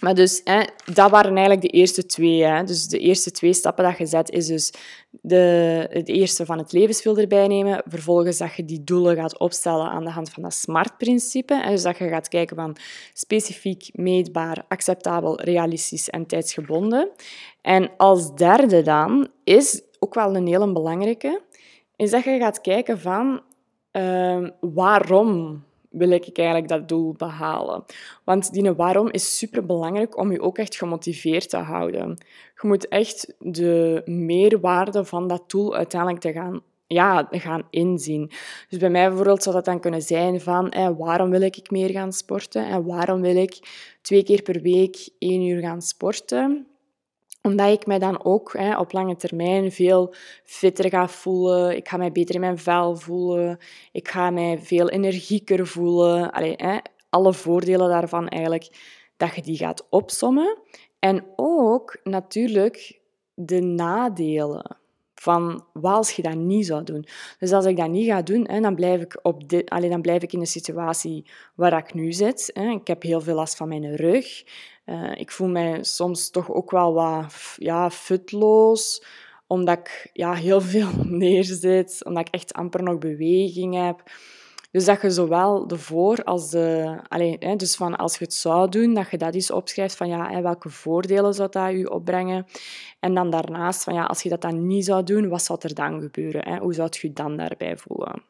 Maar 0.00 0.14
dus, 0.14 0.40
hè, 0.44 0.62
dat 0.92 1.10
waren 1.10 1.30
eigenlijk 1.30 1.60
de 1.60 1.78
eerste 1.78 2.06
twee. 2.06 2.44
Hè. 2.44 2.64
Dus 2.64 2.88
de 2.88 2.98
eerste 2.98 3.30
twee 3.30 3.52
stappen 3.52 3.84
dat 3.84 3.98
je 3.98 4.06
zet, 4.06 4.30
is 4.30 4.46
dus 4.46 4.72
de, 5.10 5.86
het 5.90 6.08
eerste 6.08 6.46
van 6.46 6.58
het 6.58 6.72
levensfilter 6.72 7.22
erbij 7.22 7.46
nemen. 7.46 7.82
Vervolgens 7.86 8.38
dat 8.38 8.54
je 8.54 8.64
die 8.64 8.84
doelen 8.84 9.16
gaat 9.16 9.38
opstellen 9.38 9.90
aan 9.90 10.04
de 10.04 10.10
hand 10.10 10.30
van 10.30 10.42
dat 10.42 10.54
SMART-principe. 10.54 11.64
Dus 11.68 11.82
dat 11.82 11.98
je 11.98 12.08
gaat 12.08 12.28
kijken 12.28 12.56
van 12.56 12.76
specifiek, 13.12 13.88
meetbaar, 13.92 14.64
acceptabel, 14.68 15.40
realistisch 15.40 16.10
en 16.10 16.26
tijdsgebonden. 16.26 17.10
En 17.62 17.90
als 17.96 18.34
derde 18.34 18.82
dan, 18.82 19.28
is 19.44 19.82
ook 19.98 20.14
wel 20.14 20.36
een 20.36 20.46
hele 20.46 20.72
belangrijke, 20.72 21.42
is 21.96 22.10
dat 22.10 22.24
je 22.24 22.38
gaat 22.38 22.60
kijken 22.60 23.00
van 23.00 23.40
uh, 23.92 24.48
waarom 24.60 25.64
wil 25.98 26.10
ik 26.10 26.38
eigenlijk 26.38 26.68
dat 26.68 26.88
doel 26.88 27.12
behalen? 27.12 27.84
Want 28.24 28.52
die 28.52 28.72
waarom 28.72 29.10
is 29.10 29.38
super 29.38 29.66
belangrijk 29.66 30.18
om 30.18 30.32
je 30.32 30.40
ook 30.40 30.58
echt 30.58 30.76
gemotiveerd 30.76 31.50
te 31.50 31.56
houden. 31.56 32.18
Je 32.60 32.68
moet 32.68 32.88
echt 32.88 33.34
de 33.38 34.02
meerwaarde 34.04 35.04
van 35.04 35.28
dat 35.28 35.50
doel 35.50 35.74
uiteindelijk 35.74 36.20
te 36.20 36.32
gaan 36.32 36.62
ja, 36.86 37.28
gaan 37.30 37.66
inzien. 37.70 38.30
Dus 38.68 38.78
bij 38.78 38.90
mij 38.90 39.06
bijvoorbeeld 39.06 39.42
zou 39.42 39.54
dat 39.54 39.64
dan 39.64 39.80
kunnen 39.80 40.02
zijn 40.02 40.40
van 40.40 40.74
waarom 40.96 41.30
wil 41.30 41.40
ik 41.40 41.70
meer 41.70 41.90
gaan 41.90 42.12
sporten 42.12 42.66
en 42.66 42.84
waarom 42.84 43.20
wil 43.20 43.36
ik 43.36 43.58
twee 44.02 44.22
keer 44.22 44.42
per 44.42 44.60
week 44.62 45.08
één 45.18 45.42
uur 45.42 45.60
gaan 45.60 45.82
sporten 45.82 46.66
omdat 47.46 47.72
ik 47.72 47.86
mij 47.86 47.98
dan 47.98 48.24
ook 48.24 48.52
hè, 48.52 48.78
op 48.78 48.92
lange 48.92 49.16
termijn 49.16 49.72
veel 49.72 50.14
fitter 50.44 50.88
ga 50.88 51.08
voelen. 51.08 51.76
Ik 51.76 51.88
ga 51.88 51.96
mij 51.96 52.12
beter 52.12 52.34
in 52.34 52.40
mijn 52.40 52.58
vel 52.58 52.96
voelen. 52.96 53.58
Ik 53.92 54.08
ga 54.08 54.30
mij 54.30 54.58
veel 54.58 54.88
energieker 54.88 55.66
voelen. 55.66 56.30
Hè, 56.56 56.78
alle 57.10 57.32
voordelen 57.32 57.88
daarvan 57.88 58.28
eigenlijk, 58.28 58.68
dat 59.16 59.34
je 59.34 59.42
die 59.42 59.56
gaat 59.56 59.86
opsommen. 59.90 60.58
En 60.98 61.24
ook 61.36 62.00
natuurlijk 62.02 63.00
de 63.34 63.60
nadelen 63.60 64.76
van 65.14 65.64
wat 65.72 65.94
als 65.94 66.12
je 66.12 66.22
dat 66.22 66.34
niet 66.34 66.66
zou 66.66 66.84
doen. 66.84 67.06
Dus 67.38 67.52
als 67.52 67.64
ik 67.64 67.76
dat 67.76 67.90
niet 67.90 68.06
ga 68.06 68.22
doen, 68.22 68.48
hè, 68.48 68.60
dan, 68.60 68.74
blijf 68.74 69.00
ik 69.00 69.18
op 69.22 69.48
dan 69.68 70.00
blijf 70.00 70.22
ik 70.22 70.32
in 70.32 70.38
de 70.38 70.46
situatie 70.46 71.30
waar 71.54 71.78
ik 71.78 71.94
nu 71.94 72.12
zit. 72.12 72.50
Hè. 72.52 72.70
Ik 72.70 72.86
heb 72.86 73.02
heel 73.02 73.20
veel 73.20 73.34
last 73.34 73.56
van 73.56 73.68
mijn 73.68 73.96
rug. 73.96 74.44
Uh, 74.86 75.12
ik 75.14 75.30
voel 75.30 75.48
mij 75.48 75.84
soms 75.84 76.30
toch 76.30 76.50
ook 76.50 76.70
wel 76.70 76.92
wat 76.92 77.54
ja, 77.56 77.90
futloos, 77.90 79.04
omdat 79.46 79.78
ik 79.78 80.10
ja, 80.12 80.34
heel 80.34 80.60
veel 80.60 80.88
neerzit, 81.24 82.04
omdat 82.04 82.28
ik 82.28 82.34
echt 82.34 82.52
amper 82.52 82.82
nog 82.82 82.98
beweging 82.98 83.74
heb. 83.86 84.02
Dus 84.70 84.84
dat 84.84 85.02
je 85.02 85.10
zowel 85.10 85.66
de 85.66 85.78
voor- 85.78 86.24
als 86.24 86.50
de... 86.50 86.96
Allez, 87.08 87.36
hè, 87.38 87.56
dus 87.56 87.76
van 87.76 87.96
als 87.96 88.18
je 88.18 88.24
het 88.24 88.34
zou 88.34 88.68
doen, 88.68 88.94
dat 88.94 89.10
je 89.10 89.18
dat 89.18 89.34
eens 89.34 89.50
opschrijft 89.50 89.96
van 89.96 90.08
ja, 90.08 90.42
welke 90.42 90.68
voordelen 90.68 91.34
zou 91.34 91.48
dat 91.50 91.70
je 91.70 91.90
opbrengen. 91.90 92.46
En 93.00 93.14
dan 93.14 93.30
daarnaast 93.30 93.84
van 93.84 93.94
ja, 93.94 94.04
als 94.04 94.22
je 94.22 94.28
dat 94.28 94.40
dan 94.40 94.66
niet 94.66 94.84
zou 94.84 95.02
doen, 95.02 95.28
wat 95.28 95.42
zou 95.42 95.58
er 95.62 95.74
dan 95.74 96.00
gebeuren? 96.00 96.48
Hè? 96.48 96.58
Hoe 96.58 96.74
zou 96.74 96.88
je 96.90 97.06
je 97.06 97.12
dan 97.12 97.36
daarbij 97.36 97.76
voelen? 97.76 98.22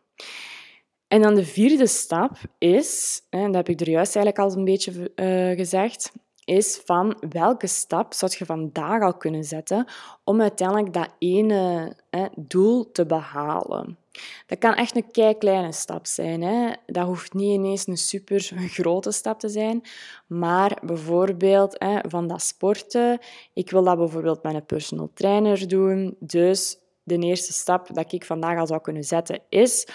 En 1.08 1.22
dan 1.22 1.34
de 1.34 1.44
vierde 1.44 1.86
stap 1.86 2.32
is, 2.58 3.22
dat 3.30 3.54
heb 3.54 3.68
ik 3.68 3.80
er 3.80 3.90
juist 3.90 4.16
eigenlijk 4.16 4.44
al 4.44 4.58
een 4.58 4.64
beetje 4.64 5.12
uh, 5.16 5.56
gezegd, 5.56 6.12
is 6.46 6.82
van 6.84 7.16
welke 7.30 7.66
stap 7.66 8.14
zou 8.14 8.34
je 8.38 8.44
vandaag 8.44 9.02
al 9.02 9.14
kunnen 9.14 9.44
zetten 9.44 9.86
om 10.24 10.40
uiteindelijk 10.40 10.92
dat 10.92 11.08
ene 11.18 11.92
hè, 12.10 12.26
doel 12.36 12.92
te 12.92 13.06
behalen. 13.06 13.98
Dat 14.46 14.58
kan 14.58 14.74
echt 14.74 14.96
een 14.96 15.10
kei 15.10 15.38
kleine 15.38 15.72
stap 15.72 16.06
zijn. 16.06 16.42
Hè. 16.42 16.72
Dat 16.86 17.06
hoeft 17.06 17.34
niet 17.34 17.52
ineens 17.52 17.86
een 17.86 17.96
super 17.96 18.40
grote 18.78 19.10
stap 19.10 19.40
te 19.40 19.48
zijn. 19.48 19.82
Maar 20.26 20.78
bijvoorbeeld 20.82 21.76
hè, 21.78 21.98
van 22.08 22.26
dat 22.28 22.42
sporten. 22.42 23.18
Ik 23.52 23.70
wil 23.70 23.84
dat 23.84 23.96
bijvoorbeeld 23.96 24.42
met 24.42 24.54
een 24.54 24.66
personal 24.66 25.10
trainer 25.14 25.68
doen. 25.68 26.16
Dus 26.18 26.78
de 27.02 27.18
eerste 27.18 27.52
stap 27.52 27.94
dat 27.94 28.12
ik 28.12 28.24
vandaag 28.24 28.58
al 28.58 28.66
zou 28.66 28.80
kunnen 28.80 29.04
zetten 29.04 29.40
is 29.48 29.86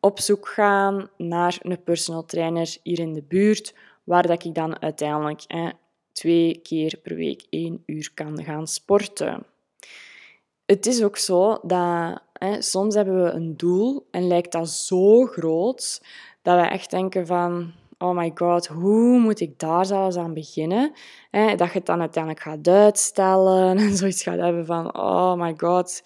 op 0.00 0.20
zoek 0.20 0.48
gaan 0.48 1.08
naar 1.16 1.58
een 1.62 1.82
personal 1.82 2.24
trainer 2.24 2.76
hier 2.82 2.98
in 2.98 3.12
de 3.12 3.22
buurt. 3.22 3.74
Waar 4.04 4.26
dat 4.26 4.44
ik 4.44 4.54
dan 4.54 4.82
uiteindelijk 4.82 5.42
hè, 5.46 5.70
twee 6.20 6.60
keer 6.62 6.98
per 7.02 7.14
week 7.14 7.46
één 7.50 7.82
uur 7.86 8.10
kan 8.14 8.44
gaan 8.44 8.66
sporten. 8.66 9.46
Het 10.66 10.86
is 10.86 11.02
ook 11.02 11.16
zo 11.16 11.58
dat 11.62 12.22
hè, 12.32 12.62
soms 12.62 12.94
hebben 12.94 13.24
we 13.24 13.30
een 13.30 13.56
doel 13.56 14.06
en 14.10 14.26
lijkt 14.26 14.52
dat 14.52 14.68
zo 14.68 15.24
groot 15.24 16.02
dat 16.42 16.60
we 16.60 16.66
echt 16.66 16.90
denken 16.90 17.26
van 17.26 17.72
oh 17.98 18.16
my 18.16 18.30
god, 18.34 18.66
hoe 18.66 19.18
moet 19.18 19.40
ik 19.40 19.58
daar 19.58 19.86
zelfs 19.86 20.16
aan 20.16 20.34
beginnen? 20.34 20.92
Hè, 21.30 21.54
dat 21.54 21.68
je 21.68 21.78
het 21.78 21.86
dan 21.86 22.00
uiteindelijk 22.00 22.42
gaat 22.42 22.68
uitstellen 22.68 23.78
en 23.78 23.96
zoiets 23.96 24.22
gaat 24.22 24.38
hebben 24.38 24.66
van 24.66 24.96
oh 24.96 25.34
my 25.34 25.54
god, 25.56 26.02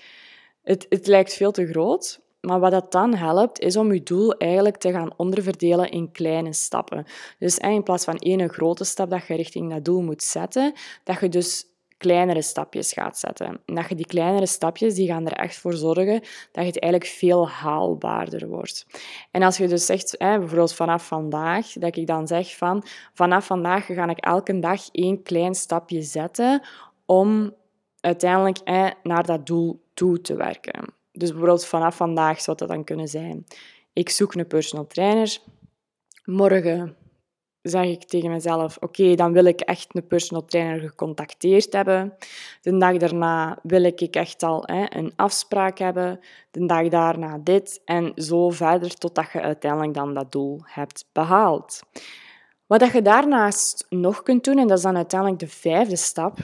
het, 0.62 0.86
het 0.88 1.06
lijkt 1.06 1.34
veel 1.34 1.52
te 1.52 1.66
groot. 1.66 2.20
Maar 2.44 2.60
wat 2.60 2.70
dat 2.70 2.92
dan 2.92 3.14
helpt, 3.14 3.58
is 3.58 3.76
om 3.76 3.92
je 3.92 4.02
doel 4.02 4.32
eigenlijk 4.32 4.76
te 4.76 4.92
gaan 4.92 5.12
onderverdelen 5.16 5.90
in 5.90 6.12
kleine 6.12 6.52
stappen. 6.52 7.04
Dus 7.38 7.58
in 7.58 7.82
plaats 7.82 8.04
van 8.04 8.16
één 8.16 8.48
grote 8.48 8.84
stap 8.84 9.10
dat 9.10 9.26
je 9.26 9.34
richting 9.34 9.70
dat 9.70 9.84
doel 9.84 10.02
moet 10.02 10.22
zetten, 10.22 10.72
dat 11.04 11.20
je 11.20 11.28
dus 11.28 11.66
kleinere 11.96 12.42
stapjes 12.42 12.92
gaat 12.92 13.18
zetten. 13.18 13.46
En 13.66 13.74
dat 13.74 13.88
je 13.88 13.94
die 13.94 14.06
kleinere 14.06 14.46
stapjes, 14.46 14.94
die 14.94 15.06
gaan 15.06 15.26
er 15.26 15.32
echt 15.32 15.56
voor 15.56 15.72
zorgen 15.72 16.20
dat 16.52 16.64
het 16.64 16.80
eigenlijk 16.80 17.12
veel 17.12 17.48
haalbaarder 17.48 18.48
wordt. 18.48 18.86
En 19.30 19.42
als 19.42 19.56
je 19.56 19.68
dus 19.68 19.86
zegt, 19.86 20.18
bijvoorbeeld 20.18 20.74
vanaf 20.74 21.06
vandaag, 21.06 21.72
dat 21.72 21.96
ik 21.96 22.06
dan 22.06 22.26
zeg 22.26 22.56
van, 22.56 22.84
vanaf 23.14 23.46
vandaag 23.46 23.86
ga 23.86 24.08
ik 24.08 24.18
elke 24.18 24.58
dag 24.58 24.88
één 24.90 25.22
klein 25.22 25.54
stapje 25.54 26.02
zetten 26.02 26.62
om 27.06 27.54
uiteindelijk 28.00 28.58
naar 29.02 29.26
dat 29.26 29.46
doel 29.46 29.82
toe 29.94 30.20
te 30.20 30.36
werken. 30.36 30.93
Dus 31.16 31.30
bijvoorbeeld 31.30 31.66
vanaf 31.66 31.96
vandaag 31.96 32.40
zou 32.40 32.56
dat 32.56 32.68
dan 32.68 32.84
kunnen 32.84 33.08
zijn. 33.08 33.46
Ik 33.92 34.10
zoek 34.10 34.34
een 34.34 34.46
personal 34.46 34.86
trainer. 34.86 35.38
Morgen 36.24 36.96
zeg 37.62 37.84
ik 37.84 38.04
tegen 38.04 38.30
mezelf, 38.30 38.76
oké, 38.80 39.14
dan 39.14 39.32
wil 39.32 39.44
ik 39.44 39.60
echt 39.60 39.96
een 39.96 40.06
personal 40.06 40.44
trainer 40.44 40.80
gecontacteerd 40.80 41.72
hebben. 41.72 42.14
De 42.62 42.76
dag 42.76 42.96
daarna 42.96 43.58
wil 43.62 43.82
ik 43.84 44.00
echt 44.00 44.42
al 44.42 44.62
hè, 44.66 44.84
een 44.88 45.12
afspraak 45.16 45.78
hebben. 45.78 46.20
De 46.50 46.66
dag 46.66 46.88
daarna 46.88 47.38
dit. 47.38 47.80
En 47.84 48.12
zo 48.16 48.50
verder 48.50 48.94
totdat 48.94 49.32
je 49.32 49.40
uiteindelijk 49.40 49.94
dan 49.94 50.14
dat 50.14 50.32
doel 50.32 50.60
hebt 50.64 51.06
behaald. 51.12 51.80
Wat 52.78 52.92
je 52.92 53.02
daarnaast 53.02 53.86
nog 53.88 54.22
kunt 54.22 54.44
doen, 54.44 54.58
en 54.58 54.66
dat 54.66 54.76
is 54.76 54.82
dan 54.82 54.96
uiteindelijk 54.96 55.40
de 55.40 55.48
vijfde 55.48 55.96
stap, 55.96 56.38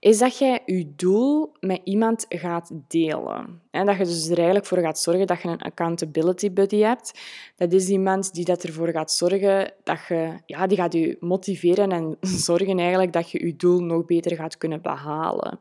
is 0.00 0.18
dat 0.18 0.38
jij 0.38 0.62
je 0.66 0.92
doel 0.96 1.52
met 1.60 1.80
iemand 1.84 2.26
gaat 2.28 2.70
delen. 2.88 3.62
En 3.70 3.86
dat 3.86 3.96
je 3.96 4.04
dus 4.04 4.28
er 4.28 4.36
eigenlijk 4.36 4.66
voor 4.66 4.78
gaat 4.78 4.98
zorgen 4.98 5.26
dat 5.26 5.42
je 5.42 5.48
een 5.48 5.60
accountability 5.60 6.52
buddy 6.52 6.78
hebt. 6.78 7.20
Dat 7.56 7.72
is 7.72 7.88
iemand 7.88 8.34
die 8.34 8.44
dat 8.44 8.62
ervoor 8.62 8.88
gaat 8.88 9.12
zorgen 9.12 9.72
dat 9.84 9.98
je, 10.08 10.32
ja, 10.46 10.66
die 10.66 10.76
gaat 10.76 10.92
je 10.92 11.16
motiveren 11.20 11.92
en 11.92 12.16
zorgen 12.46 12.78
eigenlijk 12.78 13.12
dat 13.12 13.30
je 13.30 13.46
je 13.46 13.56
doel 13.56 13.80
nog 13.80 14.04
beter 14.04 14.36
gaat 14.36 14.58
kunnen 14.58 14.82
behalen. 14.82 15.60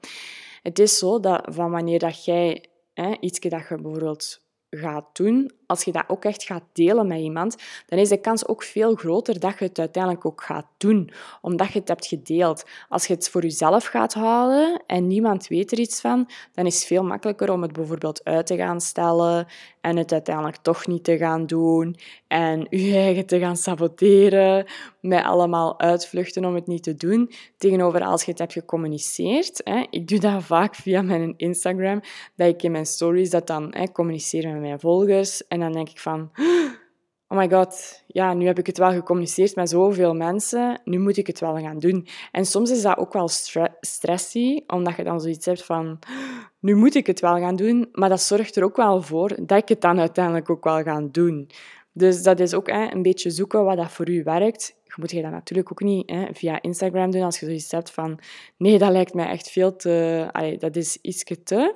Het 0.61 0.79
is 0.79 0.97
zo 0.97 1.19
dat 1.19 1.47
van 1.49 1.71
wanneer 1.71 1.99
dat 1.99 2.25
jij 2.25 2.65
hè, 2.93 3.15
iets 3.19 3.39
dat 3.39 3.67
je 3.69 3.75
bijvoorbeeld 3.81 4.41
gaat 4.69 5.15
doen, 5.15 5.51
als 5.69 5.83
je 5.83 5.91
dat 5.91 6.03
ook 6.07 6.25
echt 6.25 6.43
gaat 6.43 6.63
delen 6.73 7.07
met 7.07 7.19
iemand, 7.19 7.55
dan 7.87 7.99
is 7.99 8.09
de 8.09 8.21
kans 8.21 8.47
ook 8.47 8.63
veel 8.63 8.95
groter 8.95 9.39
dat 9.39 9.59
je 9.59 9.65
het 9.65 9.79
uiteindelijk 9.79 10.25
ook 10.25 10.43
gaat 10.43 10.65
doen, 10.77 11.11
omdat 11.41 11.71
je 11.71 11.79
het 11.79 11.87
hebt 11.87 12.07
gedeeld. 12.07 12.65
Als 12.89 13.07
je 13.07 13.13
het 13.13 13.29
voor 13.29 13.41
jezelf 13.41 13.85
gaat 13.85 14.13
houden 14.13 14.83
en 14.87 15.07
niemand 15.07 15.47
weet 15.47 15.71
er 15.71 15.79
iets 15.79 16.01
van, 16.01 16.29
dan 16.53 16.65
is 16.65 16.75
het 16.75 16.85
veel 16.85 17.03
makkelijker 17.03 17.51
om 17.51 17.61
het 17.61 17.73
bijvoorbeeld 17.73 18.23
uit 18.23 18.47
te 18.47 18.55
gaan 18.55 18.81
stellen 18.81 19.47
en 19.81 19.97
het 19.97 20.11
uiteindelijk 20.11 20.57
toch 20.57 20.87
niet 20.87 21.03
te 21.03 21.17
gaan 21.17 21.45
doen 21.45 21.95
en 22.27 22.67
je 22.69 22.95
eigen 22.95 23.25
te 23.25 23.39
gaan 23.39 23.57
saboteren 23.57 24.65
met 25.01 25.23
allemaal 25.23 25.79
uitvluchten 25.79 26.45
om 26.45 26.55
het 26.55 26.67
niet 26.67 26.83
te 26.83 26.95
doen, 26.95 27.31
tegenover 27.57 28.01
als 28.01 28.23
je 28.23 28.31
het 28.31 28.39
hebt 28.39 28.53
gecommuniceerd. 28.53 29.61
Hè. 29.63 29.85
Ik 29.89 30.07
doe 30.07 30.19
dat 30.19 30.43
vaak 30.43 30.75
via 30.75 31.01
mijn 31.01 31.33
Instagram, 31.37 32.01
dat 32.35 32.47
ik 32.47 32.63
in 32.63 32.71
mijn 32.71 32.85
stories 32.85 33.29
dat 33.29 33.47
dan 33.47 33.67
hè, 33.69 33.91
communiceer 33.91 34.51
met 34.51 34.61
mijn 34.61 34.79
volgers 34.79 35.47
en 35.47 35.58
dan 35.59 35.71
denk 35.71 35.89
ik 35.89 35.99
van, 35.99 36.31
oh 37.27 37.37
my 37.37 37.49
god, 37.49 38.03
ja, 38.07 38.33
nu 38.33 38.45
heb 38.45 38.59
ik 38.59 38.65
het 38.65 38.77
wel 38.77 38.91
gecommuniceerd 38.91 39.55
met 39.55 39.69
zoveel 39.69 40.13
mensen, 40.13 40.81
nu 40.83 40.99
moet 40.99 41.17
ik 41.17 41.27
het 41.27 41.39
wel 41.39 41.57
gaan 41.57 41.79
doen. 41.79 42.07
En 42.31 42.45
soms 42.45 42.71
is 42.71 42.81
dat 42.81 42.97
ook 42.97 43.13
wel 43.13 43.27
stre 43.27 43.77
stressy, 43.81 44.63
omdat 44.67 44.95
je 44.95 45.03
dan 45.03 45.21
zoiets 45.21 45.45
hebt 45.45 45.65
van, 45.65 45.99
Nu 46.59 46.75
moet 46.75 46.95
ik 46.95 47.07
het 47.07 47.19
wel 47.19 47.37
gaan 47.37 47.55
doen, 47.55 47.89
maar 47.91 48.09
dat 48.09 48.21
zorgt 48.21 48.55
er 48.55 48.63
ook 48.63 48.75
wel 48.75 49.01
voor 49.01 49.35
dat 49.45 49.61
ik 49.61 49.69
het 49.69 49.81
dan 49.81 49.99
uiteindelijk 49.99 50.49
ook 50.49 50.63
wel 50.63 50.83
ga 50.83 51.01
doen. 51.11 51.49
Dus 51.91 52.23
dat 52.23 52.39
is 52.39 52.53
ook 52.53 52.69
hè, 52.69 52.91
een 52.91 53.01
beetje 53.01 53.29
zoeken 53.29 53.63
wat 53.63 53.77
dat 53.77 53.91
voor 53.91 54.09
u 54.09 54.23
werkt. 54.23 54.77
Je 54.83 54.93
moet 54.95 55.11
je 55.11 55.21
dat 55.21 55.31
natuurlijk 55.31 55.71
ook 55.71 55.81
niet 55.81 56.09
hè, 56.09 56.25
via 56.33 56.61
Instagram 56.61 57.11
doen 57.11 57.21
als 57.21 57.39
je 57.39 57.45
zoiets 57.45 57.71
hebt 57.71 57.91
van 57.91 58.19
nee, 58.57 58.77
dat 58.77 58.91
lijkt 58.91 59.13
mij 59.13 59.27
echt 59.27 59.49
veel 59.49 59.75
te... 59.75 60.55
Dat 60.59 60.75
is 60.75 60.97
iets 61.01 61.23
te... 61.43 61.75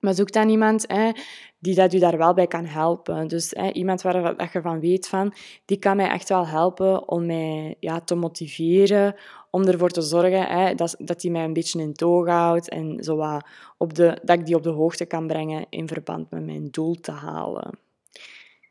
Maar 0.00 0.14
zoek 0.14 0.32
dan 0.32 0.48
iemand 0.48 0.84
hè, 0.86 1.10
die 1.58 1.74
dat 1.74 1.94
u 1.94 1.98
daar 1.98 2.18
wel 2.18 2.34
bij 2.34 2.46
kan 2.46 2.64
helpen. 2.64 3.28
Dus 3.28 3.50
hè, 3.50 3.70
iemand 3.72 4.02
waar 4.02 4.36
dat 4.36 4.52
je 4.52 4.60
van 4.60 4.80
weet 4.80 5.08
van, 5.08 5.34
die 5.64 5.78
kan 5.78 5.96
mij 5.96 6.08
echt 6.08 6.28
wel 6.28 6.46
helpen 6.46 7.08
om 7.08 7.26
mij 7.26 7.76
ja, 7.80 8.00
te 8.00 8.14
motiveren, 8.14 9.14
om 9.50 9.64
ervoor 9.64 9.90
te 9.90 10.02
zorgen 10.02 10.46
hè, 10.46 10.74
dat, 10.74 10.94
dat 10.98 11.20
die 11.20 11.30
mij 11.30 11.44
een 11.44 11.52
beetje 11.52 11.80
in 11.80 11.94
toog 11.94 12.26
houdt 12.26 12.68
en 12.68 13.04
zo 13.04 13.16
wat 13.16 13.46
op 13.76 13.94
de, 13.94 14.18
dat 14.22 14.38
ik 14.38 14.46
die 14.46 14.56
op 14.56 14.62
de 14.62 14.70
hoogte 14.70 15.04
kan 15.04 15.26
brengen 15.26 15.66
in 15.68 15.88
verband 15.88 16.30
met 16.30 16.44
mijn 16.44 16.68
doel 16.70 16.94
te 16.94 17.12
halen. 17.12 17.78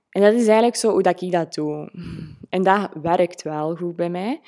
En 0.10 0.22
dat 0.22 0.34
is 0.34 0.46
eigenlijk 0.46 0.76
zo 0.76 0.92
hoe 0.92 1.02
dat 1.02 1.22
ik 1.22 1.32
dat 1.32 1.54
doe. 1.54 1.92
En 2.50 2.64
dat 2.64 2.90
werkt 3.02 3.42
wel 3.42 3.76
goed 3.76 3.96
bij 3.96 4.10
mij. 4.10 4.42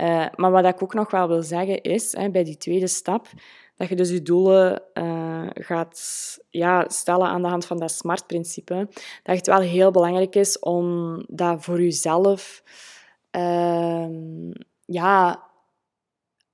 Uh, 0.00 0.26
maar 0.36 0.50
wat 0.50 0.64
ik 0.64 0.82
ook 0.82 0.94
nog 0.94 1.10
wel 1.10 1.28
wil 1.28 1.42
zeggen 1.42 1.82
is, 1.82 2.16
hè, 2.16 2.30
bij 2.30 2.44
die 2.44 2.56
tweede 2.56 2.86
stap, 2.86 3.26
dat 3.78 3.88
je 3.88 3.96
dus 3.96 4.10
je 4.10 4.22
doelen 4.22 4.82
uh, 4.94 5.46
gaat 5.54 6.00
ja, 6.50 6.84
stellen 6.88 7.26
aan 7.26 7.42
de 7.42 7.48
hand 7.48 7.66
van 7.66 7.78
dat 7.78 7.90
SMART-principe. 7.90 8.88
Dat 9.22 9.36
het 9.36 9.46
wel 9.46 9.60
heel 9.60 9.90
belangrijk 9.90 10.34
is 10.34 10.58
om 10.58 11.16
dat 11.28 11.64
voor 11.64 11.82
jezelf 11.82 12.62
uh, 13.36 14.08
ja, 14.84 15.47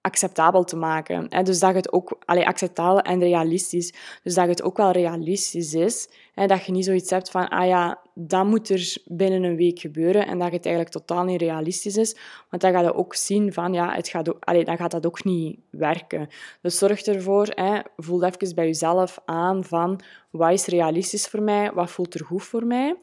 acceptabel 0.04 0.64
te 0.64 0.76
maken. 0.76 1.44
Dus 1.44 1.58
dat 1.58 1.74
het 1.74 1.92
ook 1.92 2.18
allee, 2.24 2.46
acceptabel 2.46 3.00
en 3.00 3.18
realistisch. 3.18 3.92
Dus 4.22 4.34
dat 4.34 4.48
het 4.48 4.62
ook 4.62 4.76
wel 4.76 4.90
realistisch 4.90 5.74
is. 5.74 6.08
Dat 6.34 6.64
je 6.64 6.72
niet 6.72 6.84
zoiets 6.84 7.10
hebt 7.10 7.30
van, 7.30 7.48
ah 7.48 7.66
ja, 7.66 7.98
dat 8.14 8.44
moet 8.44 8.68
er 8.68 8.96
binnen 9.04 9.42
een 9.42 9.56
week 9.56 9.78
gebeuren. 9.78 10.26
En 10.26 10.38
dat 10.38 10.52
het 10.52 10.66
eigenlijk 10.66 10.94
totaal 10.94 11.24
niet 11.24 11.40
realistisch 11.40 11.96
is. 11.96 12.16
Want 12.50 12.62
dan 12.62 12.72
ga 12.72 12.80
je 12.80 12.94
ook 12.94 13.14
zien 13.14 13.52
van, 13.52 13.72
ja, 13.72 13.94
het 13.94 14.08
gaat 14.08 14.40
allee, 14.40 14.64
dan 14.64 14.76
gaat 14.76 14.90
dat 14.90 15.06
ook 15.06 15.24
niet 15.24 15.58
werken. 15.70 16.28
Dus 16.62 16.78
zorg 16.78 17.02
ervoor, 17.02 17.46
hè, 17.54 17.80
voel 17.96 18.24
even 18.24 18.54
bij 18.54 18.66
jezelf 18.66 19.18
aan 19.24 19.64
van, 19.64 20.00
wat 20.30 20.52
is 20.52 20.66
realistisch 20.66 21.26
voor 21.26 21.42
mij? 21.42 21.72
Wat 21.72 21.90
voelt 21.90 22.14
er 22.14 22.24
goed 22.24 22.44
voor 22.44 22.66
mij? 22.66 22.96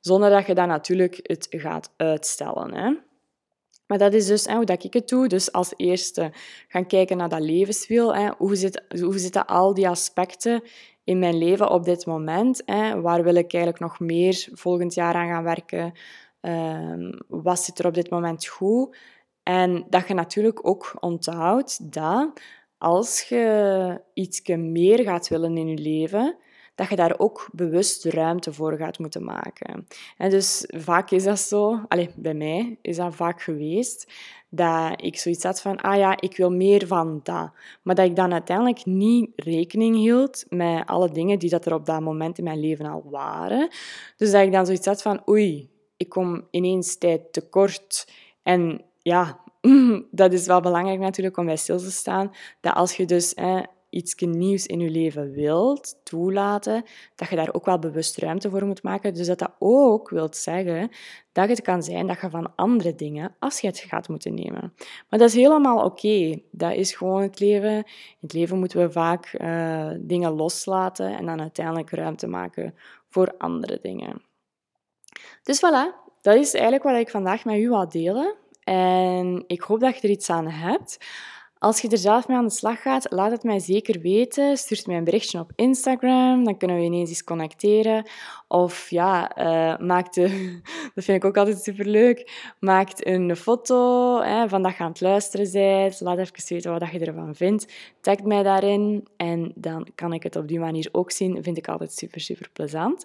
Zonder 0.00 0.30
dat 0.30 0.46
je 0.46 0.54
dan 0.54 0.68
natuurlijk 0.68 1.18
het 1.22 1.46
gaat 1.50 1.92
uitstellen. 1.96 2.74
Hè. 2.74 2.92
Maar 3.86 3.98
dat 3.98 4.12
is 4.12 4.26
dus 4.26 4.44
hè, 4.44 4.54
hoe 4.54 4.64
dat 4.64 4.84
ik 4.84 4.92
het 4.92 5.08
doe. 5.08 5.28
Dus 5.28 5.52
als 5.52 5.72
eerste 5.76 6.32
gaan 6.68 6.86
kijken 6.86 7.16
naar 7.16 7.28
dat 7.28 7.40
levenswiel. 7.40 8.14
Hè. 8.14 8.30
Hoe, 8.38 8.56
zit, 8.56 8.82
hoe 9.00 9.18
zitten 9.18 9.46
al 9.46 9.74
die 9.74 9.88
aspecten 9.88 10.62
in 11.04 11.18
mijn 11.18 11.38
leven 11.38 11.70
op 11.70 11.84
dit 11.84 12.06
moment? 12.06 12.62
Hè? 12.64 13.00
Waar 13.00 13.22
wil 13.22 13.34
ik 13.34 13.52
eigenlijk 13.52 13.82
nog 13.82 14.00
meer 14.00 14.48
volgend 14.52 14.94
jaar 14.94 15.14
aan 15.14 15.28
gaan 15.28 15.44
werken? 15.44 15.92
Um, 16.40 17.20
wat 17.28 17.60
zit 17.60 17.78
er 17.78 17.86
op 17.86 17.94
dit 17.94 18.10
moment 18.10 18.46
goed? 18.46 18.96
En 19.42 19.86
dat 19.90 20.08
je 20.08 20.14
natuurlijk 20.14 20.68
ook 20.68 20.96
onthoudt 21.00 21.92
dat 21.92 22.40
als 22.78 23.22
je 23.22 24.00
iets 24.14 24.40
meer 24.46 25.02
gaat 25.02 25.28
willen 25.28 25.56
in 25.56 25.68
je 25.68 25.78
leven, 25.78 26.36
dat 26.76 26.88
je 26.88 26.96
daar 26.96 27.18
ook 27.18 27.48
bewust 27.52 28.04
ruimte 28.04 28.52
voor 28.52 28.76
gaat 28.76 28.98
moeten 28.98 29.24
maken. 29.24 29.86
En 30.16 30.30
dus 30.30 30.64
vaak 30.66 31.10
is 31.10 31.24
dat 31.24 31.38
zo, 31.38 31.80
allez, 31.88 32.08
bij 32.14 32.34
mij 32.34 32.78
is 32.82 32.96
dat 32.96 33.14
vaak 33.14 33.42
geweest, 33.42 34.12
dat 34.48 35.02
ik 35.02 35.18
zoiets 35.18 35.44
had 35.44 35.60
van, 35.60 35.80
ah 35.80 35.96
ja, 35.96 36.20
ik 36.20 36.36
wil 36.36 36.50
meer 36.50 36.86
van 36.86 37.20
dat. 37.22 37.50
Maar 37.82 37.94
dat 37.94 38.06
ik 38.06 38.16
dan 38.16 38.32
uiteindelijk 38.32 38.84
niet 38.84 39.30
rekening 39.36 39.96
hield 39.96 40.44
met 40.48 40.86
alle 40.86 41.10
dingen 41.10 41.38
die 41.38 41.50
dat 41.50 41.66
er 41.66 41.74
op 41.74 41.86
dat 41.86 42.00
moment 42.00 42.38
in 42.38 42.44
mijn 42.44 42.60
leven 42.60 42.86
al 42.86 43.04
waren. 43.10 43.68
Dus 44.16 44.30
dat 44.30 44.42
ik 44.42 44.52
dan 44.52 44.66
zoiets 44.66 44.86
had 44.86 45.02
van, 45.02 45.28
oei, 45.28 45.70
ik 45.96 46.08
kom 46.08 46.46
ineens 46.50 46.98
tijd 46.98 47.32
tekort. 47.32 48.08
En 48.42 48.84
ja, 48.98 49.40
dat 50.10 50.32
is 50.32 50.46
wel 50.46 50.60
belangrijk 50.60 50.98
natuurlijk 50.98 51.36
om 51.36 51.46
bij 51.46 51.56
stil 51.56 51.78
te 51.78 51.90
staan, 51.90 52.32
dat 52.60 52.74
als 52.74 52.96
je 52.96 53.04
dus 53.04 53.34
iets 53.90 54.14
nieuws 54.14 54.66
in 54.66 54.80
je 54.80 54.90
leven 54.90 55.30
wilt 55.30 55.96
toelaten, 56.02 56.84
dat 57.14 57.28
je 57.28 57.36
daar 57.36 57.54
ook 57.54 57.64
wel 57.64 57.78
bewust 57.78 58.16
ruimte 58.16 58.50
voor 58.50 58.66
moet 58.66 58.82
maken. 58.82 59.14
Dus 59.14 59.26
dat 59.26 59.38
dat 59.38 59.54
ook 59.58 60.10
wil 60.10 60.28
zeggen 60.30 60.90
dat 61.32 61.48
het 61.48 61.62
kan 61.62 61.82
zijn 61.82 62.06
dat 62.06 62.20
je 62.20 62.30
van 62.30 62.52
andere 62.56 62.94
dingen 62.94 63.34
afscheid 63.38 63.78
gaat 63.78 64.08
moeten 64.08 64.34
nemen. 64.34 64.74
Maar 65.08 65.18
dat 65.18 65.28
is 65.28 65.34
helemaal 65.34 65.84
oké. 65.84 66.40
Dat 66.50 66.72
is 66.72 66.94
gewoon 66.94 67.22
het 67.22 67.40
leven. 67.40 67.74
In 67.76 67.84
het 68.20 68.32
leven 68.32 68.58
moeten 68.58 68.80
we 68.80 68.90
vaak 68.90 69.34
uh, 69.38 69.90
dingen 69.98 70.32
loslaten 70.32 71.16
en 71.16 71.26
dan 71.26 71.40
uiteindelijk 71.40 71.90
ruimte 71.90 72.26
maken 72.26 72.74
voor 73.08 73.34
andere 73.38 73.78
dingen. 73.82 74.22
Dus 75.42 75.58
voilà, 75.58 76.06
dat 76.20 76.34
is 76.34 76.52
eigenlijk 76.54 76.82
wat 76.82 76.96
ik 76.96 77.10
vandaag 77.10 77.44
met 77.44 77.56
u 77.56 77.68
wil 77.68 77.88
delen. 77.88 78.34
En 78.64 79.44
ik 79.46 79.60
hoop 79.60 79.80
dat 79.80 79.94
je 79.94 80.00
er 80.00 80.14
iets 80.14 80.30
aan 80.30 80.48
hebt. 80.48 80.98
Als 81.66 81.80
je 81.80 81.88
er 81.88 81.98
zelf 81.98 82.28
mee 82.28 82.36
aan 82.36 82.44
de 82.44 82.50
slag 82.50 82.82
gaat, 82.82 83.06
laat 83.10 83.30
het 83.30 83.42
mij 83.42 83.58
zeker 83.58 84.00
weten. 84.00 84.56
Stuur 84.56 84.82
mij 84.86 84.96
een 84.96 85.04
berichtje 85.04 85.38
op 85.38 85.52
Instagram, 85.54 86.44
dan 86.44 86.56
kunnen 86.56 86.76
we 86.76 86.82
ineens 86.82 87.08
eens 87.08 87.24
connecteren. 87.24 88.08
Of 88.48 88.90
ja, 88.90 89.38
uh, 89.38 89.86
maak 89.86 90.14
dat 90.94 91.04
vind 91.04 91.08
ik 91.08 91.24
ook 91.24 91.36
altijd 91.36 91.62
superleuk, 91.62 92.30
maak 92.60 92.88
een 92.94 93.36
foto 93.36 94.20
hè, 94.20 94.48
van 94.48 94.62
dat 94.62 94.76
je 94.76 94.82
aan 94.82 94.88
het 94.88 95.00
luisteren 95.00 95.52
bent. 95.52 96.00
Laat 96.00 96.18
even 96.18 96.48
weten 96.48 96.78
wat 96.78 96.90
je 96.90 96.98
ervan 96.98 97.34
vindt. 97.34 97.72
Tag 98.00 98.22
mij 98.22 98.42
daarin 98.42 99.08
en 99.16 99.52
dan 99.54 99.88
kan 99.94 100.12
ik 100.12 100.22
het 100.22 100.36
op 100.36 100.48
die 100.48 100.60
manier 100.60 100.88
ook 100.92 101.10
zien. 101.10 101.42
vind 101.42 101.56
ik 101.56 101.68
altijd 101.68 101.92
super, 101.92 102.20
super 102.20 102.48
plezant. 102.52 103.04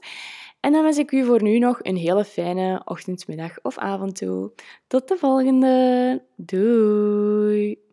En 0.59 0.71
dan 0.71 0.83
wens 0.83 0.97
ik 0.97 1.11
u 1.11 1.25
voor 1.25 1.43
nu 1.43 1.59
nog 1.59 1.79
een 1.81 1.97
hele 1.97 2.25
fijne 2.25 2.81
ochtend, 2.85 3.27
middag 3.27 3.61
of 3.61 3.77
avond 3.77 4.15
toe. 4.15 4.51
Tot 4.87 5.07
de 5.07 5.17
volgende. 5.17 6.21
Doei! 6.35 7.89